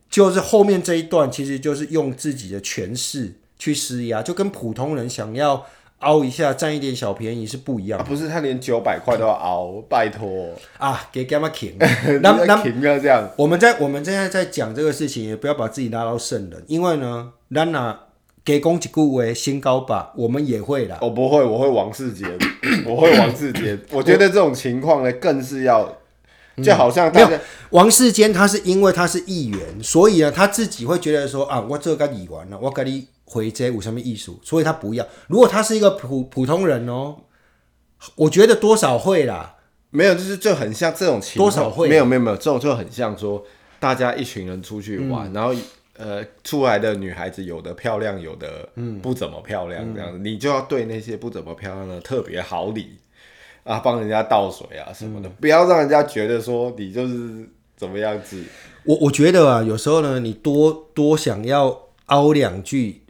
[0.09, 5.66] 就是后面这一段，其实就是用自己的权势去施压，就跟普通人想要。
[6.03, 11.77] 凹一下占一点小便宜是不一样的，啊、不是他连九百块都要凹，嗯、拜托啊，给干嘛停？
[12.21, 13.31] 那那停要这样。
[13.37, 17.31] 我们在我们现在在讲这个事情，也不要把自己拉到圣人，因为呢，
[18.44, 20.98] 给公几顾为新高吧，我们也会啦。
[21.00, 22.26] 我不会，我会王世杰，
[22.87, 23.78] 我会王世杰。
[23.90, 25.96] 我觉得这种情况呢，更是要，
[26.62, 33.09] 就好像大家、嗯、王世坚，他是因为他是议员，所以呢，他自己会觉得说啊，我这个议员了，我跟你。
[33.24, 34.38] 回这有什么艺术？
[34.42, 35.07] 所以他不要。
[35.26, 37.16] 如果他是一个普普通人哦，
[38.14, 39.55] 我觉得多少会啦。
[39.88, 41.48] 没有，就是就很像这种情况。
[41.48, 41.88] 多少会？
[41.88, 43.42] 没有没有没有，这种就很像说，
[43.81, 45.55] 大家一群人出去玩，嗯、然后
[46.03, 48.69] 呃，出来的女孩子有的漂亮，有的
[49.01, 52.97] 不怎么漂亮，这样子，嗯、你就要对那些不怎么漂亮的特别好礼
[53.62, 58.43] 啊，帮人家倒水啊什么的，嗯、不要让人家觉得说你就是怎么样子。
[58.85, 63.03] 我我觉得啊，有时候呢，你多多想要凹两句。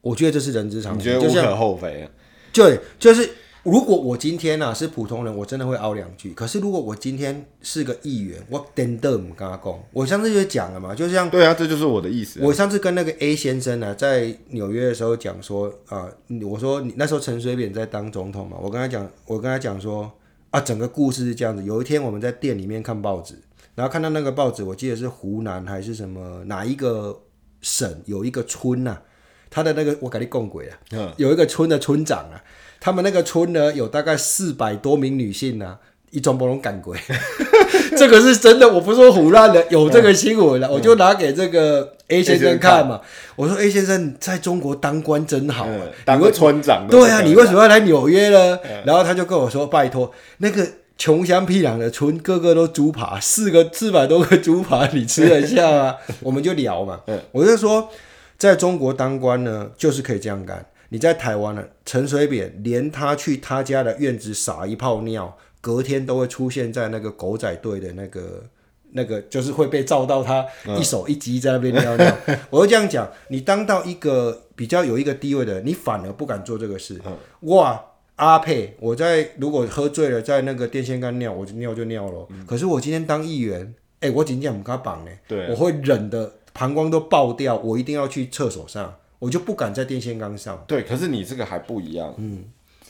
[0.00, 2.10] 我觉得这是人之常情，你觉得无可厚非啊？
[2.52, 3.28] 对，就是
[3.70, 6.32] 如果我今天呢、啊、是普通人，我真的会凹两句。
[6.32, 9.78] 可是如果我今天是个议员，我真的不敢讲。
[9.92, 12.42] 我上次就讲了嘛，就像对啊，这就是我的意思、啊。
[12.46, 20.10] 我上次跟那个 A 先生呢、啊，在纽约的时候讲说啊、呃，我说你那时候陈水扁在当总统嘛，我跟他讲，我跟他讲说
[20.50, 21.62] 啊，整个故事是这样子。
[21.62, 23.34] 有一天我们在店里面看报纸，
[23.74, 27.20] 然后看到那个报纸，我记得是湖南还是什么哪一个
[27.60, 29.02] 省有一个村呐、啊，
[29.50, 32.42] 他的那个我跟你讲过啊，有一个村的村长啊，
[32.80, 35.78] 他们那个村呢有大概四百多名女性啊。
[36.10, 36.98] 一种不能赶鬼，
[37.94, 42.98] 这个是真的，我不是说胡乱的，有这个新闻了，我就拿给这个 A 先生看嘛。
[43.36, 46.86] 我说 A 先生在中国当官真好啊，当个村长。
[46.88, 48.58] 对啊，你为什么要来纽约呢？
[48.86, 57.00] 然后他就跟我说：“拜托，那个穷乡僻壤的村，个个都猪扒，四个四百多个猪扒，你吃得下吗？”我们就聊嘛。
[57.32, 57.90] 我就说，
[58.38, 60.64] 在中国当官呢，就是可以这样干。
[60.90, 65.36] 你在台湾呢，陈水扁连他去他家的院子撒一泡尿。
[65.60, 68.44] 隔天都会出现在那个狗仔队的那个
[68.92, 70.46] 那个，就是会被照到他
[70.78, 72.16] 一手一机在那边尿尿。
[72.26, 77.00] 嗯、 我会这样讲，你当到一个比较有一个地位的人，你反而不敢做这个事。
[77.04, 82.26] 嗯、哇，阿佩，我在如果喝醉了在那个电线杆尿，我就尿就尿了。
[82.30, 85.10] 嗯、可是我今天当议员，哎、欸，我今天很敢绑呢，
[85.50, 90.64] 我会忍的膀胱都爆掉，我一定要去厕所上，我就不敢在电线杆上。
[90.66, 92.44] 对，可是你这个还不一样，嗯。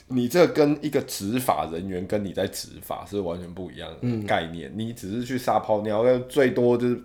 [0.09, 4.71] 你这跟一个执法人员跟你在执法是完全不一样的概念。
[4.71, 7.03] 嗯、你只是去撒泡尿，最多就是。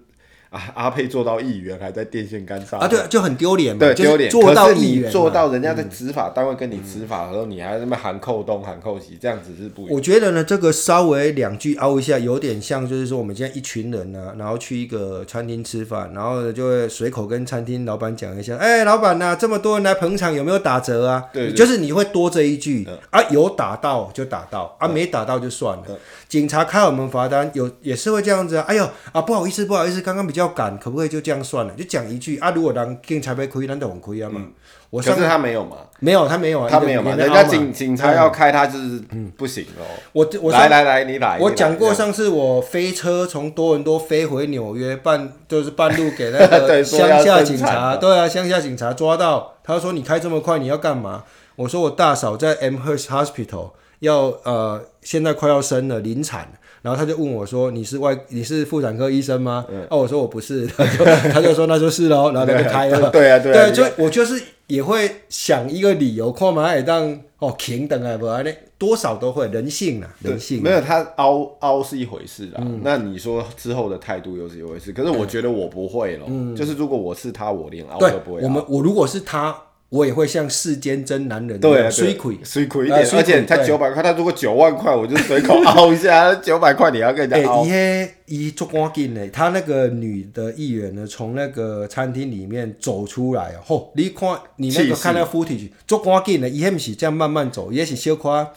[0.53, 4.29] 啊，阿佩做到议员还在电线杆上啊，对，就很丢脸嘛，对，丢脸。
[4.29, 9.95] 做到议员，做到人家在执法单位跟你执法的时候，你还在那边喊扣东喊扣西，这样子是不一样。
[9.95, 21.23] 我觉得呢，这个稍微两句凹一下，有点像就是说，我们现在一群人呢，然后去一个餐厅吃饭，然后就会随口跟餐厅老板讲一下，哎，老板呐，这么多人来捧场，有没有打折啊？
[21.33, 25.83] 对，就是你会多这一句啊，有打到就打到，啊，没打到就算了。
[26.29, 31.23] 警察开我们罚单，有也是会这样子啊，哎呦啊，不好意思，不好意思，刚刚比较赶，可不可以就。
[31.23, 32.51] 这样算了，就讲一句啊。
[32.51, 34.41] 如果人警察被亏，那都很亏啊嘛。
[34.89, 35.77] 我可是他没有嘛？
[36.01, 37.15] 没有，他没有啊，他没有嘛。
[37.15, 39.01] 人家警警察要开，他就是
[39.37, 39.87] 不行哦。
[40.11, 41.39] 我我来来来，你来。
[41.39, 51.23] 我讲过上次我飞车从多伦多飞回纽约，半就是半路给那个 乡下警察，对啊，乡下警察抓到，他说你开这么快，你要干嘛？
[51.55, 56.51] 我说我大嫂在 Amherst Hospital 要呃，现在快要生了，临产。
[56.83, 63.09] 然后他就问我说：“你是外你是妇产科医生吗？”嗯、哦，我说我不是， 他就他就说那就是喽，然后他就开了。
[63.09, 70.61] 对啊，对啊，对，就我就是也会想一个理由，看嘛也当哦平等啊不啊那多少都会人性啊，人性。
[70.61, 74.91] 没有他凹凹是一回事啦，嗯、那你说之后的态度又是一回事。
[74.91, 78.41] 可是我觉得我不会了，嗯、就是如果我是他，我连凹都不会。
[78.41, 79.55] 我们我如果是他。
[79.93, 86.33] 我也会像世间真男人，对，水亏水亏一点，而且才九百块，他如果九万块，我就随口凹一下。
[86.41, 87.63] 九百块你要跟人家凹？
[87.69, 98.51] 哎，伊伊做赶紧呢，他那个女的议员呢，从那个餐厅里面走出来哦，你看你那个看那个 footage，做赶紧的，伊还不是这样慢慢走，也是小夸。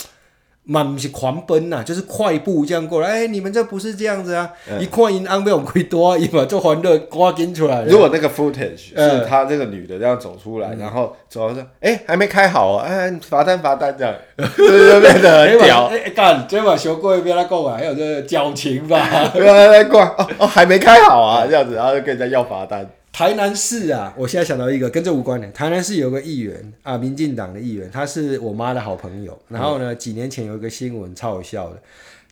[0.69, 3.09] 嘛不是狂奔呐，就是快步这样过来。
[3.09, 4.51] 哎，你们这不是这样子啊！
[4.81, 7.85] 一看因安被我亏多，一把就欢乐刮紧出来。
[7.85, 12.85] 如果那个 footage 是他这个女的这样走出来，然后走说：“哎，还没开好啊！
[12.89, 14.13] 哎，罚单罚单这样，
[14.57, 18.99] 就变得很屌。”哎干，这把修过一遍他过来，还有这个矫情吧？
[19.35, 22.85] 来来过哦哦，还没开好啊，这样子，然后就跟人家要罚单。
[23.17, 25.51] 台南市啊，我现在想到一个跟这无关的。
[25.53, 29.41] 台南市有个议员啊，民进党的议员，他是我妈的好朋友。
[29.49, 31.83] 然后呢，几年前有一个新闻超好笑的，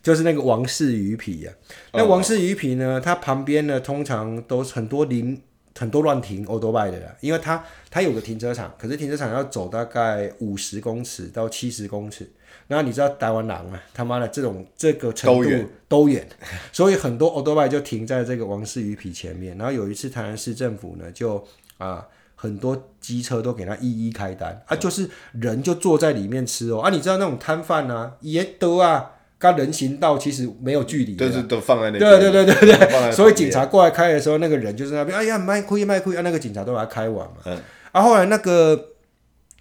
[0.03, 1.55] 就是那个王氏鱼皮啊。
[1.95, 5.41] 那王氏鱼皮呢，它旁边呢通常都是很多零
[5.75, 12.31] 很多乱停欧多拜的啦，因为它它有个停车场，可是停车场要走大概五十公尺到七十公尺。
[12.67, 15.51] 然后你知道台湾狼啊，他妈的这种这个程度
[15.87, 16.27] 都远，
[16.73, 19.57] 所以很多欧多拜就停在这个王氏鱼皮前面。
[19.59, 21.47] 然后有一次台南市政府呢，就
[21.77, 31.99] 啊很多机车都给他一一开单啊，就是人就坐在里面吃哦啊，你知道那种摊贩啊也都啊，跟人行道其实没有距离，就是都放在那。
[31.99, 37.37] 对对对对对，所以警察过来开的时候，那个人就是那边，哎呀卖亏卖亏啊，那个警察都把他开完嘛。
[37.45, 37.59] 嗯。
[37.93, 38.94] 啊，后来那个。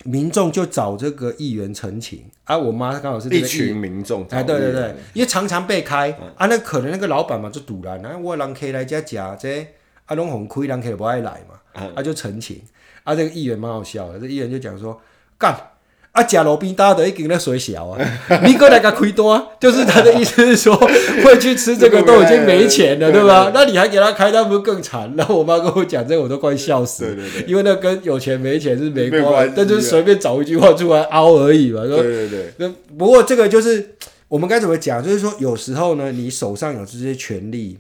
[0.04, 9.66] 民众就找这个议员陈情啊，我妈刚好是这个一群民众，哎，对对对，因为常常被开、嗯、啊，那可能那个老板嘛就堵了，啊我让客来家夹这
[10.06, 12.62] 啊，拢红亏，让客不爱来嘛，嗯、啊就陈情
[13.04, 15.02] 啊，这个议员蛮好笑的，这议员就讲说
[15.38, 15.56] 干。
[16.14, 18.00] 啊，假路边大家都已经在水小啊，
[18.46, 20.76] 你过来给亏多，就是他的意思是说，
[21.24, 23.52] 会去吃这个都已经没钱了，对吧？
[23.52, 25.12] 那你还给他开单，不是更惨？
[25.18, 27.16] 然后我妈跟我讲这个，我都快笑死了。
[27.16, 31.82] 对对对，因为那跟有钱没钱是没关系，但就是随便找一句话出来凹而已嘛。
[31.82, 32.54] 对对对。
[32.58, 33.96] 那不过这个就是
[34.28, 35.04] 我们该怎么讲？
[35.04, 37.80] 就是说有时候呢，你手上有这些权利，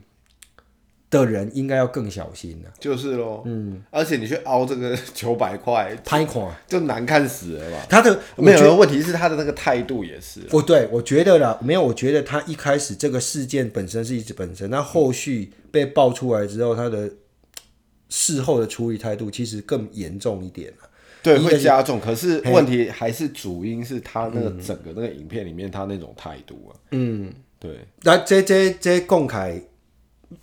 [1.19, 2.69] 的人应该要更小心了。
[2.79, 7.85] 就是喽，嗯，而且你去凹这个九百块， 拍款就难看死了吧？
[7.89, 10.39] 他的没有问题是他的那个态度也是。
[10.41, 17.09] 不对，我觉得啦，没有，我觉得他一开始这个事件本身是一直本身，那后续被爆出来之后，他的
[18.09, 20.89] 事后的处理态度其实更严重一点了。
[21.23, 22.01] 对，会加重。
[22.01, 26.75] 可是问题还是主因是他那个整个那个影片里面他那种态度啊。
[26.91, 27.79] 嗯，对。
[28.01, 29.57] 那这这这公开，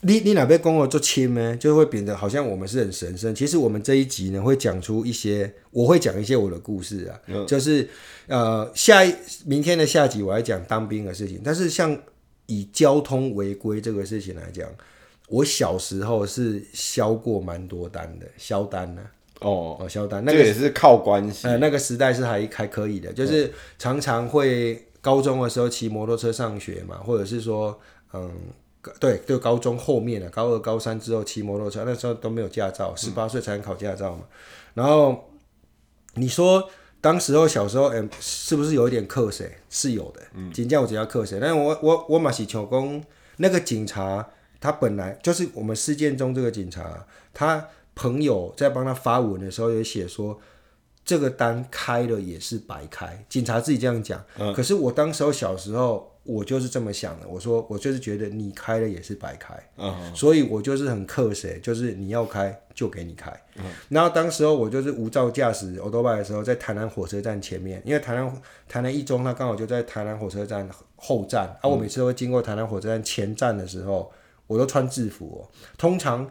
[0.02, 1.56] 你你哪边跟我做亲呢？
[1.56, 3.34] 就会变得好像我们是很神圣。
[3.34, 7.20] 其实我们这一集呢，会讲出一些，我会讲一些我的故事啊。
[7.26, 7.88] 嗯、就是
[8.26, 11.40] 呃，下一明天的下集我来讲当兵的事情。
[11.44, 11.96] 但是像
[12.46, 14.68] 以交通违规这个事情来讲，
[15.28, 19.18] 我小时候是销过蛮多单的，销单呢、啊。
[19.40, 21.46] 哦哦，销单那个也是靠关系。
[21.46, 27.78] 呃，那个时代是还还可以的，就是常常会高中的时候骑摩托车上学嘛，或者是说，
[28.12, 28.30] 嗯，
[28.98, 34.22] 对，就高中后面的高二、高三之后骑摩托车，那时候都没有驾照，十八岁才能考驾照嘛。
[34.22, 34.34] 嗯、
[34.74, 35.30] 然后
[36.14, 36.68] 你说
[37.00, 39.58] 当时候小时候，嗯，是不是有一点克谁？
[39.68, 41.38] 是有的，嗯，警教我只要克谁？
[41.40, 43.04] 但是我我我马是求工，
[43.36, 44.28] 那个警察
[44.60, 47.66] 他本来就是我们事件中这个警察，他。
[47.92, 50.40] 朋友在帮他发文的时候也写说，
[51.04, 54.24] 这个单开了也是白开，警察自己这样讲。
[54.38, 57.26] 嗯、可是我当时候小时候，我就是这么想的。
[57.26, 63.30] 我说我就是觉得你开了也是白开，嗯、所以我就是很克谁，就是你要开就给你开。
[63.56, 74.12] 嗯、然后当时候我就是无照驾驶欧多拜的时候，在台南火车站前面，因为台南台南一中它刚好就在台南火车站后站，啊，我每次都会经过台南火车站前站的时候，
[74.46, 76.30] 我都穿制服哦，通常。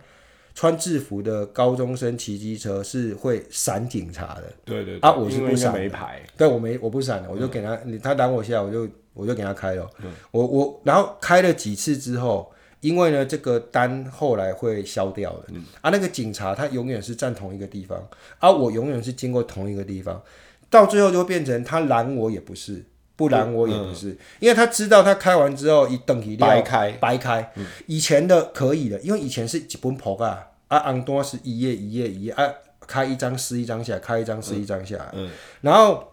[0.60, 5.00] 穿制服的高中生骑机车是会闪警察的，对对，对。
[5.00, 12.52] 啊，我是不闪，没牌，对我没我不闪的，我就给他，嗯、他拦我下，我就我就给他开了，嗯、我我然后开了几次之后，
[12.82, 18.06] 因为呢这个单后来会消掉的，嗯、啊，那个警察他永远是站同一个地方，
[18.40, 20.22] 啊，我永远是经过同一个地方，
[20.70, 22.84] 到最后就会变成他拦我也不是。
[23.16, 26.92] 不然我也不是，嗯、因为他知道他开完之后一等一白开。
[27.02, 27.52] 白开。
[27.58, 32.50] 嗯、以前的可以的，因为以前是一本簿啊，啊，昂多是一页一页一页啊，
[32.88, 35.10] 开一张撕一张下来，开一张撕一张下来。
[35.14, 36.12] 嗯嗯、然后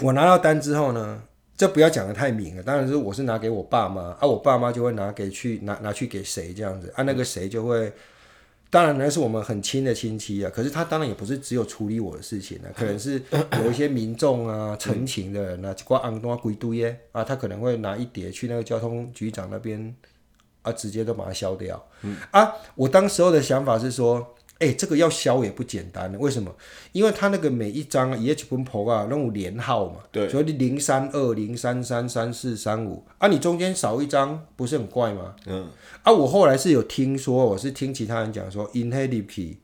[0.00, 1.20] 我拿到单之后呢，
[1.56, 7.92] 这不要讲的太明了，当然是我是拿给我爸妈啊，我爸妈就会拿给去拿拿去给谁这样子啊，那个谁就会。
[8.72, 13.20] 当然那是我们很亲的亲戚啊，可是他当然也不是只有处理我的事情啊，可能是
[13.64, 19.92] 有一些民众啊、 陈情的人啊，挂安多归都耶啊，他可能会拿一叠去那个交通局长那边
[20.62, 21.86] 啊，直接都把它消掉。
[22.02, 24.34] 嗯、啊，我当时候的想法是说。
[24.60, 26.54] 哎、欸，这个要消也不简单，为什么？
[26.92, 35.34] 因为他那个每一张也一本簿啊，那种连号嘛，对，所以你零三二零三三三四三五啊，你中间少一张，不是很怪吗？
[35.46, 35.66] 嗯，
[36.02, 39.56] 啊，我后来是有听说，我是听其他人讲说，inhibit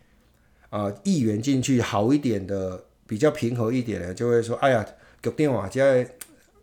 [0.71, 4.83] 啊，议员进去好一点的，比较平和一点的，就会说，哎呀，
[5.21, 6.09] 给电话在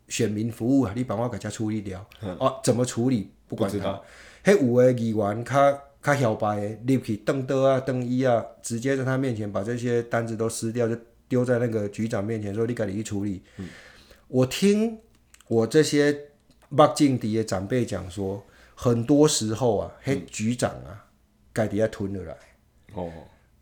[0.07, 4.01] 选民服务啊，你帮我给他处理掉，嗯、啊，怎么处理不管他，
[4.43, 5.79] 嘿，有的议员他。
[6.05, 10.93] 他小白立起邓德啊、邓一啊，直接在他面前把这些单子都撕掉，就
[11.29, 13.41] 丢在那个局长面前，说你赶紧去处理。
[13.57, 13.69] 嗯、
[14.27, 14.99] 我听
[15.47, 16.11] 我这些
[16.75, 18.43] 北境地的长辈讲说，
[18.75, 21.07] 很多时候啊，嘿、嗯，局长啊，
[21.53, 22.35] 该底下吞了来。
[22.95, 23.09] 哦，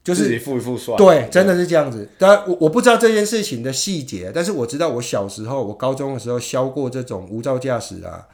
[0.04, 0.98] 就是自己付一付算。
[0.98, 2.10] 对，真的是这样子。
[2.18, 8.28] 但，我我不知道这件事情的细节，但是我知道我小时候，我高中的时候销过这种无照驾驶啊。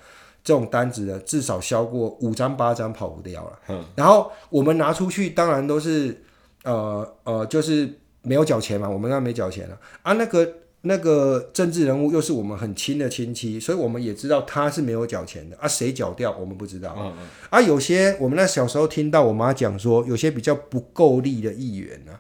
[0.48, 3.60] 这种单子呢至少销过五张八张跑不掉了。
[3.68, 6.24] 嗯，然后我们拿出去，当然都是
[6.64, 8.90] 呃呃，就是没有缴钱嘛。
[8.90, 10.14] 我们那没缴钱了啊。
[10.14, 10.50] 那个
[10.84, 15.68] 那个政治人物又是我们很亲的亲戚，所以我们也知道他是没有缴钱的啊。
[15.68, 16.96] 谁缴掉我们不知道。
[16.98, 17.28] 嗯嗯。
[17.50, 22.14] 啊，有些我们那小时候听到我妈讲说，有些比较不够力的议员呢，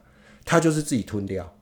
[0.43, 1.53] 他就是自己吞掉。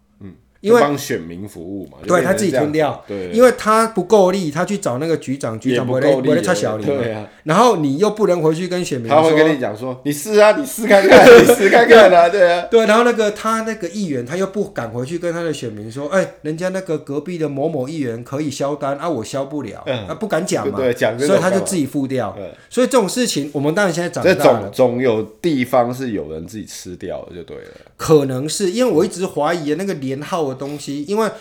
[0.65, 7.27] 因为帮选民服务嘛，对他自己吞掉，对，因为他不够力，他去找那个局长，局长不够力，他小对啊。
[7.43, 12.85] 然后你又不能回去跟选民说，他会跟你讲说，你试啊，你试看看， 你试看看啊，对啊，对。
[12.87, 22.35] 然后那个他那个议员，他又不敢回去跟他的选民说，哎，人家那个隔壁的某某议员可以销单啊，我销不了，啊不敢讲嘛，对，讲，所以他就自己付掉。
[22.69, 27.63] 所以这种事情，我们当然现在长大了，总有地方是有人自己吃掉的，就对了。
[27.97, 31.31] 可能是因为我一直怀疑那个连号的东西，因为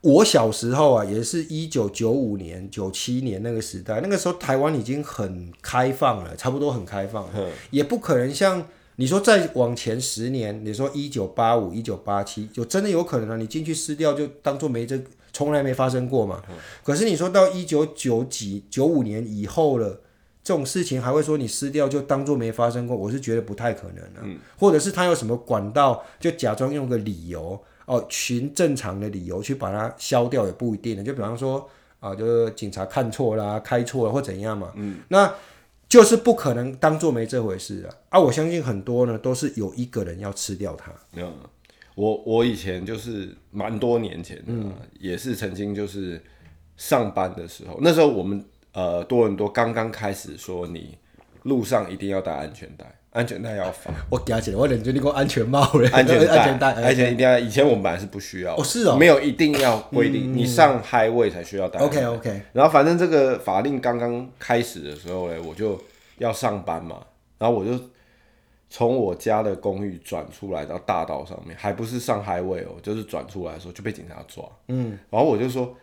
[0.00, 15.00] 我小时候啊，也是一九九五年、九七年那个时代，那个时候台湾已经很开放了，差不多很开放了，也不可能像你说再往前十年，你说一九八五、一九八七，就真的有可能啊，你进去撕掉就当做没这，
[15.32, 16.42] 从来没发生过嘛。
[16.82, 20.00] 可是你说到一九九几、九五年以后了。
[20.50, 24.22] 这种事情还会说你撕掉就当做没发生过，我是觉得不太可能的、啊。
[24.24, 31.04] 嗯，或者是他有什么管道，就假装用个理由哦，寻正常的理由去把它消掉也不一定的。
[31.04, 31.70] 就比方说
[32.00, 34.72] 啊，就是警察看错啦，开错了或怎样嘛。
[34.74, 35.32] 嗯，那
[35.88, 37.94] 就是不可能当做没这回事啊。
[38.08, 40.90] 啊，我相信很多呢都是有一个人要吃掉它。
[41.12, 41.32] 嗯，
[41.94, 46.20] 我我以前就是蛮多年前的、啊，嗯，也是曾经就是
[46.76, 48.44] 上班的时候，那时候我们。
[48.72, 50.96] 呃，多伦多刚刚开始说，你
[51.42, 53.92] 路上一定要戴安全带，安全带要绑。
[54.08, 55.60] 我加起来，我认觉你给我安全帽
[55.92, 57.36] 安全带，安全带，安全一定要。
[57.36, 61.80] 以前我们本来是不需要，哦是哦，没有一定要规定，你上 highway 才需要戴。
[61.80, 62.42] OK OK。
[62.52, 65.76] 然后反正这个法令刚刚开始的时候呢，我就
[66.18, 66.98] 要上班嘛，
[67.38, 67.72] 然后我就
[68.68, 74.44] 从我家的公寓转出来到大道上面，还不是上 highway 哦，就是转出来的时候就被警察抓。
[74.68, 75.74] 嗯，然后我就说。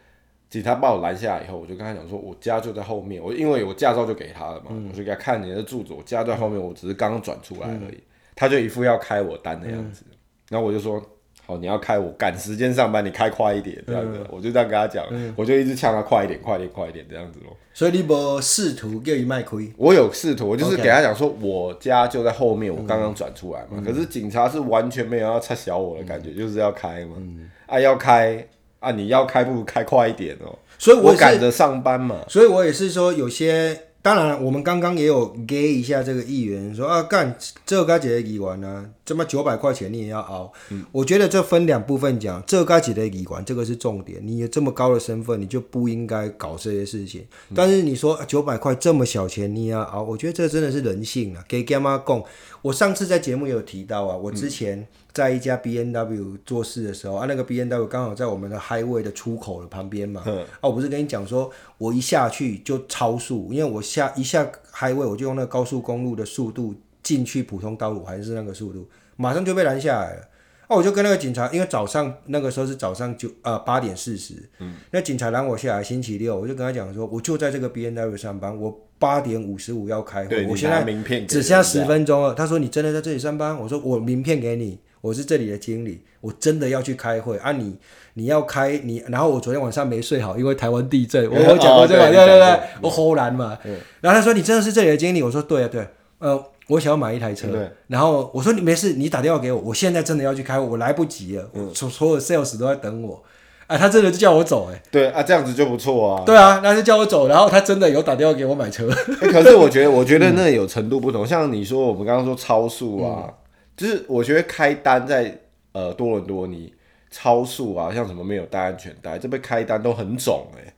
[0.49, 3.21] 警察把我拦下来以后，我就跟他讲说，我家就在后面。
[3.21, 7.95] 我因为我驾照就给他了嘛，嗯、我就给他看你的住址，我家在后面，我只是刚刚转出来而已。
[7.95, 8.01] 嗯、
[8.33, 10.15] 他就一副要开我单的样子，嗯、
[10.49, 11.03] 然后我就说，
[11.45, 14.19] 好，你要开我赶时间上班，你开快一点这样子。
[14.21, 17.53] 嗯、我就这样跟他讲，嗯、我就一直呛他快一点，快一点，快一点这样子咯。
[17.73, 19.71] 所以你无试图叫伊卖亏？
[19.75, 23.71] 我有试图，我就是给他讲说，我家就在后面，我刚刚转出来嘛。
[23.71, 28.47] 嗯、可是警察是完全没有要插小我的感觉，嗯、就是要开嘛，嗯、啊要开。
[28.79, 38.89] 啊，你要开不如开快一点哦、喔，所以我赶着上班嘛，所以我也是说，有些当然，我们刚刚也有给一下这个议员说啊，干这该几的议员呢？
[39.03, 40.51] 这么九百块钱你也要熬？
[40.69, 47.21] 嗯，我觉得这分两部分讲，这该几的议员这个是重点，你有这么高的身份，你就不应该搞这些事情。
[47.49, 50.03] 嗯、但是你说九百块这么小钱你也要熬？
[50.03, 52.23] 我觉得这真的是人性啊，给干妈供？
[52.67, 54.79] 我上次在节目也有提到啊，我之前。
[54.79, 54.87] 嗯
[55.17, 60.21] 在一家 B N W 做事的时候啊，那个 B N W 刚好在我们的 Highway 的出口的旁边嘛。
[60.27, 70.21] 嗯、啊，我不是跟你讲说，我一下去就超速，因为我下一下 Highway 我就用那个高速公路的速度进去普通道路，还是那个速度，马上就被拦下来了。
[70.67, 80.83] 哦、啊，我就跟那个警察，因为早上那个时候是早上九呃八点四十，嗯，那警察拦我下来，星期六，我就跟他讲说，我就在这个 B N W 上班，我八点五十五要开会，我现在
[81.27, 82.33] 只剩下十分钟了。
[82.33, 83.57] 他说你真的在这里上班？
[83.59, 84.79] 我说我名片给你。
[84.99, 87.77] 我是这里的经理，我真的要去开会啊你！
[88.15, 91.29] 你你要开你，然后我昨天晚上没睡好，因为台湾地震。
[91.29, 93.57] 我我讲过这个，对对对，我忽然嘛。
[94.01, 95.21] 然后他说你真的是这里的经理？
[95.21, 95.87] 我说对啊对，
[96.17, 97.47] 呃，我想要买一台车。
[97.85, 103.23] 然后我说你没事，你打电话给我，我现在真的要去开会，我来不及了，所所有 sales 都在等我。
[103.67, 104.81] 啊，他真的就叫我走哎。
[104.89, 106.23] 对啊，这样子就不错啊。
[106.25, 108.89] 对啊，那就叫我走，然后他真的有打电话给我买车。
[108.89, 111.27] 可是我觉得，我觉得那有程度不同。
[111.27, 113.31] 像你说我们刚刚说超速啊。
[113.75, 115.39] 就是我觉得开单在
[115.71, 116.73] 呃多伦多你
[117.11, 120.73] 超速啊，像什么没有戴安全带，这边开单都很肿哎、欸，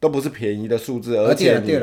[0.00, 1.78] 都不是便宜的数字，而且你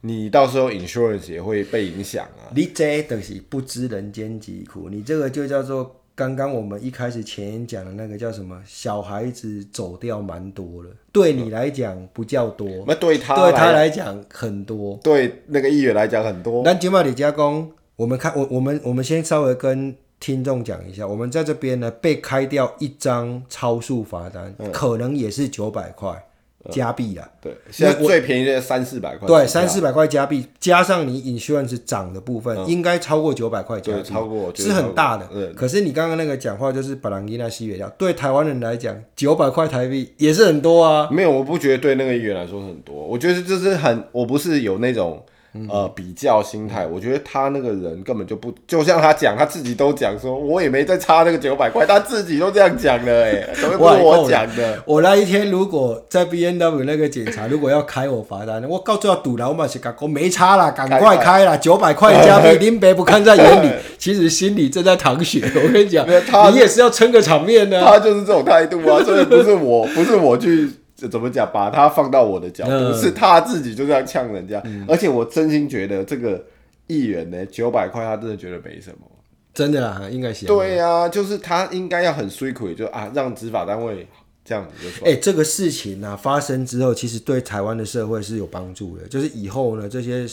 [0.00, 2.48] 你到时候 insurance 也会被影响啊。
[2.54, 8.60] 你这都是不知人间疾苦，你这个就叫做刚刚我们一开始前言讲的那个叫什么？
[8.66, 16.62] 小孩子走掉蛮多了，对你来讲不叫多，那、嗯、对他对他来讲很多，对那个议员来讲很多。
[16.64, 19.94] 那金马里加工，我们看我我们我们先稍微跟。
[20.18, 26.26] 听众讲一下，我们在这边呢被开掉一张超速罚单，嗯、可能也是九百块
[26.70, 27.30] 加币啊、嗯。
[27.42, 29.26] 对，现在最便宜的三四百块。
[29.26, 34.02] 对，三四百块加币，加上你 insurance 涨的部分，嗯、应该超过九百块加币。
[34.02, 35.28] 超过是很大的。
[35.32, 41.08] 嗯、可是你刚刚那个讲话就是把朗伊纳西元掉，对台湾人来讲，九百块台币也是很多啊。
[41.10, 42.94] 没有，我不觉得对那个议员来说很多。
[42.94, 45.24] 我觉得这是很，我不是有那种。
[45.70, 54.82] 呃，比较心态，我觉得他那个人根本就不，就像他讲，他自己都讲说，我也没再差那个九百块，他自己都这样讲了，哎，怎么不是我讲的？
[54.84, 65.42] 我那一天如果在 B N W 那个检查如果要开我罚单，我告诉要堵了，我马上讲，我没差了，赶快开了， 九百块加币，林北不看在眼里， 其实心里正在淌血。
[65.54, 70.70] 我跟你讲，他你也是要撑个场面的，他就是这种态度啊，所以不是我， 不是我去。
[70.96, 71.48] 这怎么讲？
[71.52, 74.60] 把他放到我的角度，嗯、是他自己就这样呛人家。
[74.64, 76.42] 嗯、而且我真心觉得这个
[76.86, 79.06] 议员呢，九百块他真的觉得没什么。
[79.52, 80.46] 真的啦，应该是。
[80.46, 82.28] 对呀、啊，就是他应该要很
[82.74, 84.06] 就啊，让执法单位
[84.44, 85.06] 这样子就说。
[85.06, 89.06] 哎、欸，这个事情呢、啊、发生之后，其实对台湾的社会是有帮助的。
[89.06, 90.26] 就是以后呢，这些。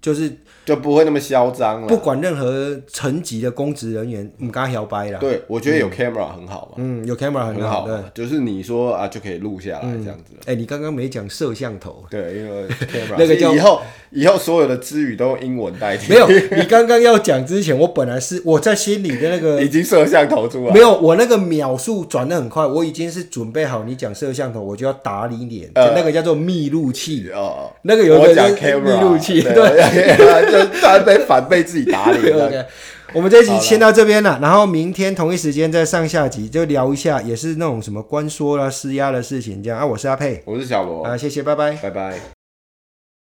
[0.00, 0.32] 就是
[0.64, 1.86] 就不会那么嚣张了。
[1.86, 5.18] 不管任何层级的公职人员，你刚刚摇摆啦。
[5.18, 6.74] 对，我觉得有 camera 很好嘛。
[6.78, 7.86] 嗯，有 camera 很好。
[7.86, 10.34] 对，就是你说啊，就可以录下来这样子。
[10.46, 12.04] 哎，你刚刚没讲摄像头。
[12.10, 16.12] 对，因为 camera 那个叫以后以后所有的词语都用英文代替。
[16.12, 20.72] 没有，你刚刚要讲之前，我本来是我在心里的那个 已经摄像头出来。
[20.72, 25.70] 没有，我那个秒数转的很快，我已经是准备好你讲摄像头，我就要打你脸。
[25.74, 29.89] 那个叫做密录器哦，那个有一个密录器，对。
[29.90, 32.34] 就突然被反被自己打脸。
[32.36, 32.64] OK，
[33.12, 39.84] 我们这一集先到这边了，然后明天同一时间再上下集，就聊一下，也是那种什么关说啦、施压的事情这样啊。
[39.84, 42.39] 我是阿佩，我是小罗，啊，谢谢，拜拜，拜拜。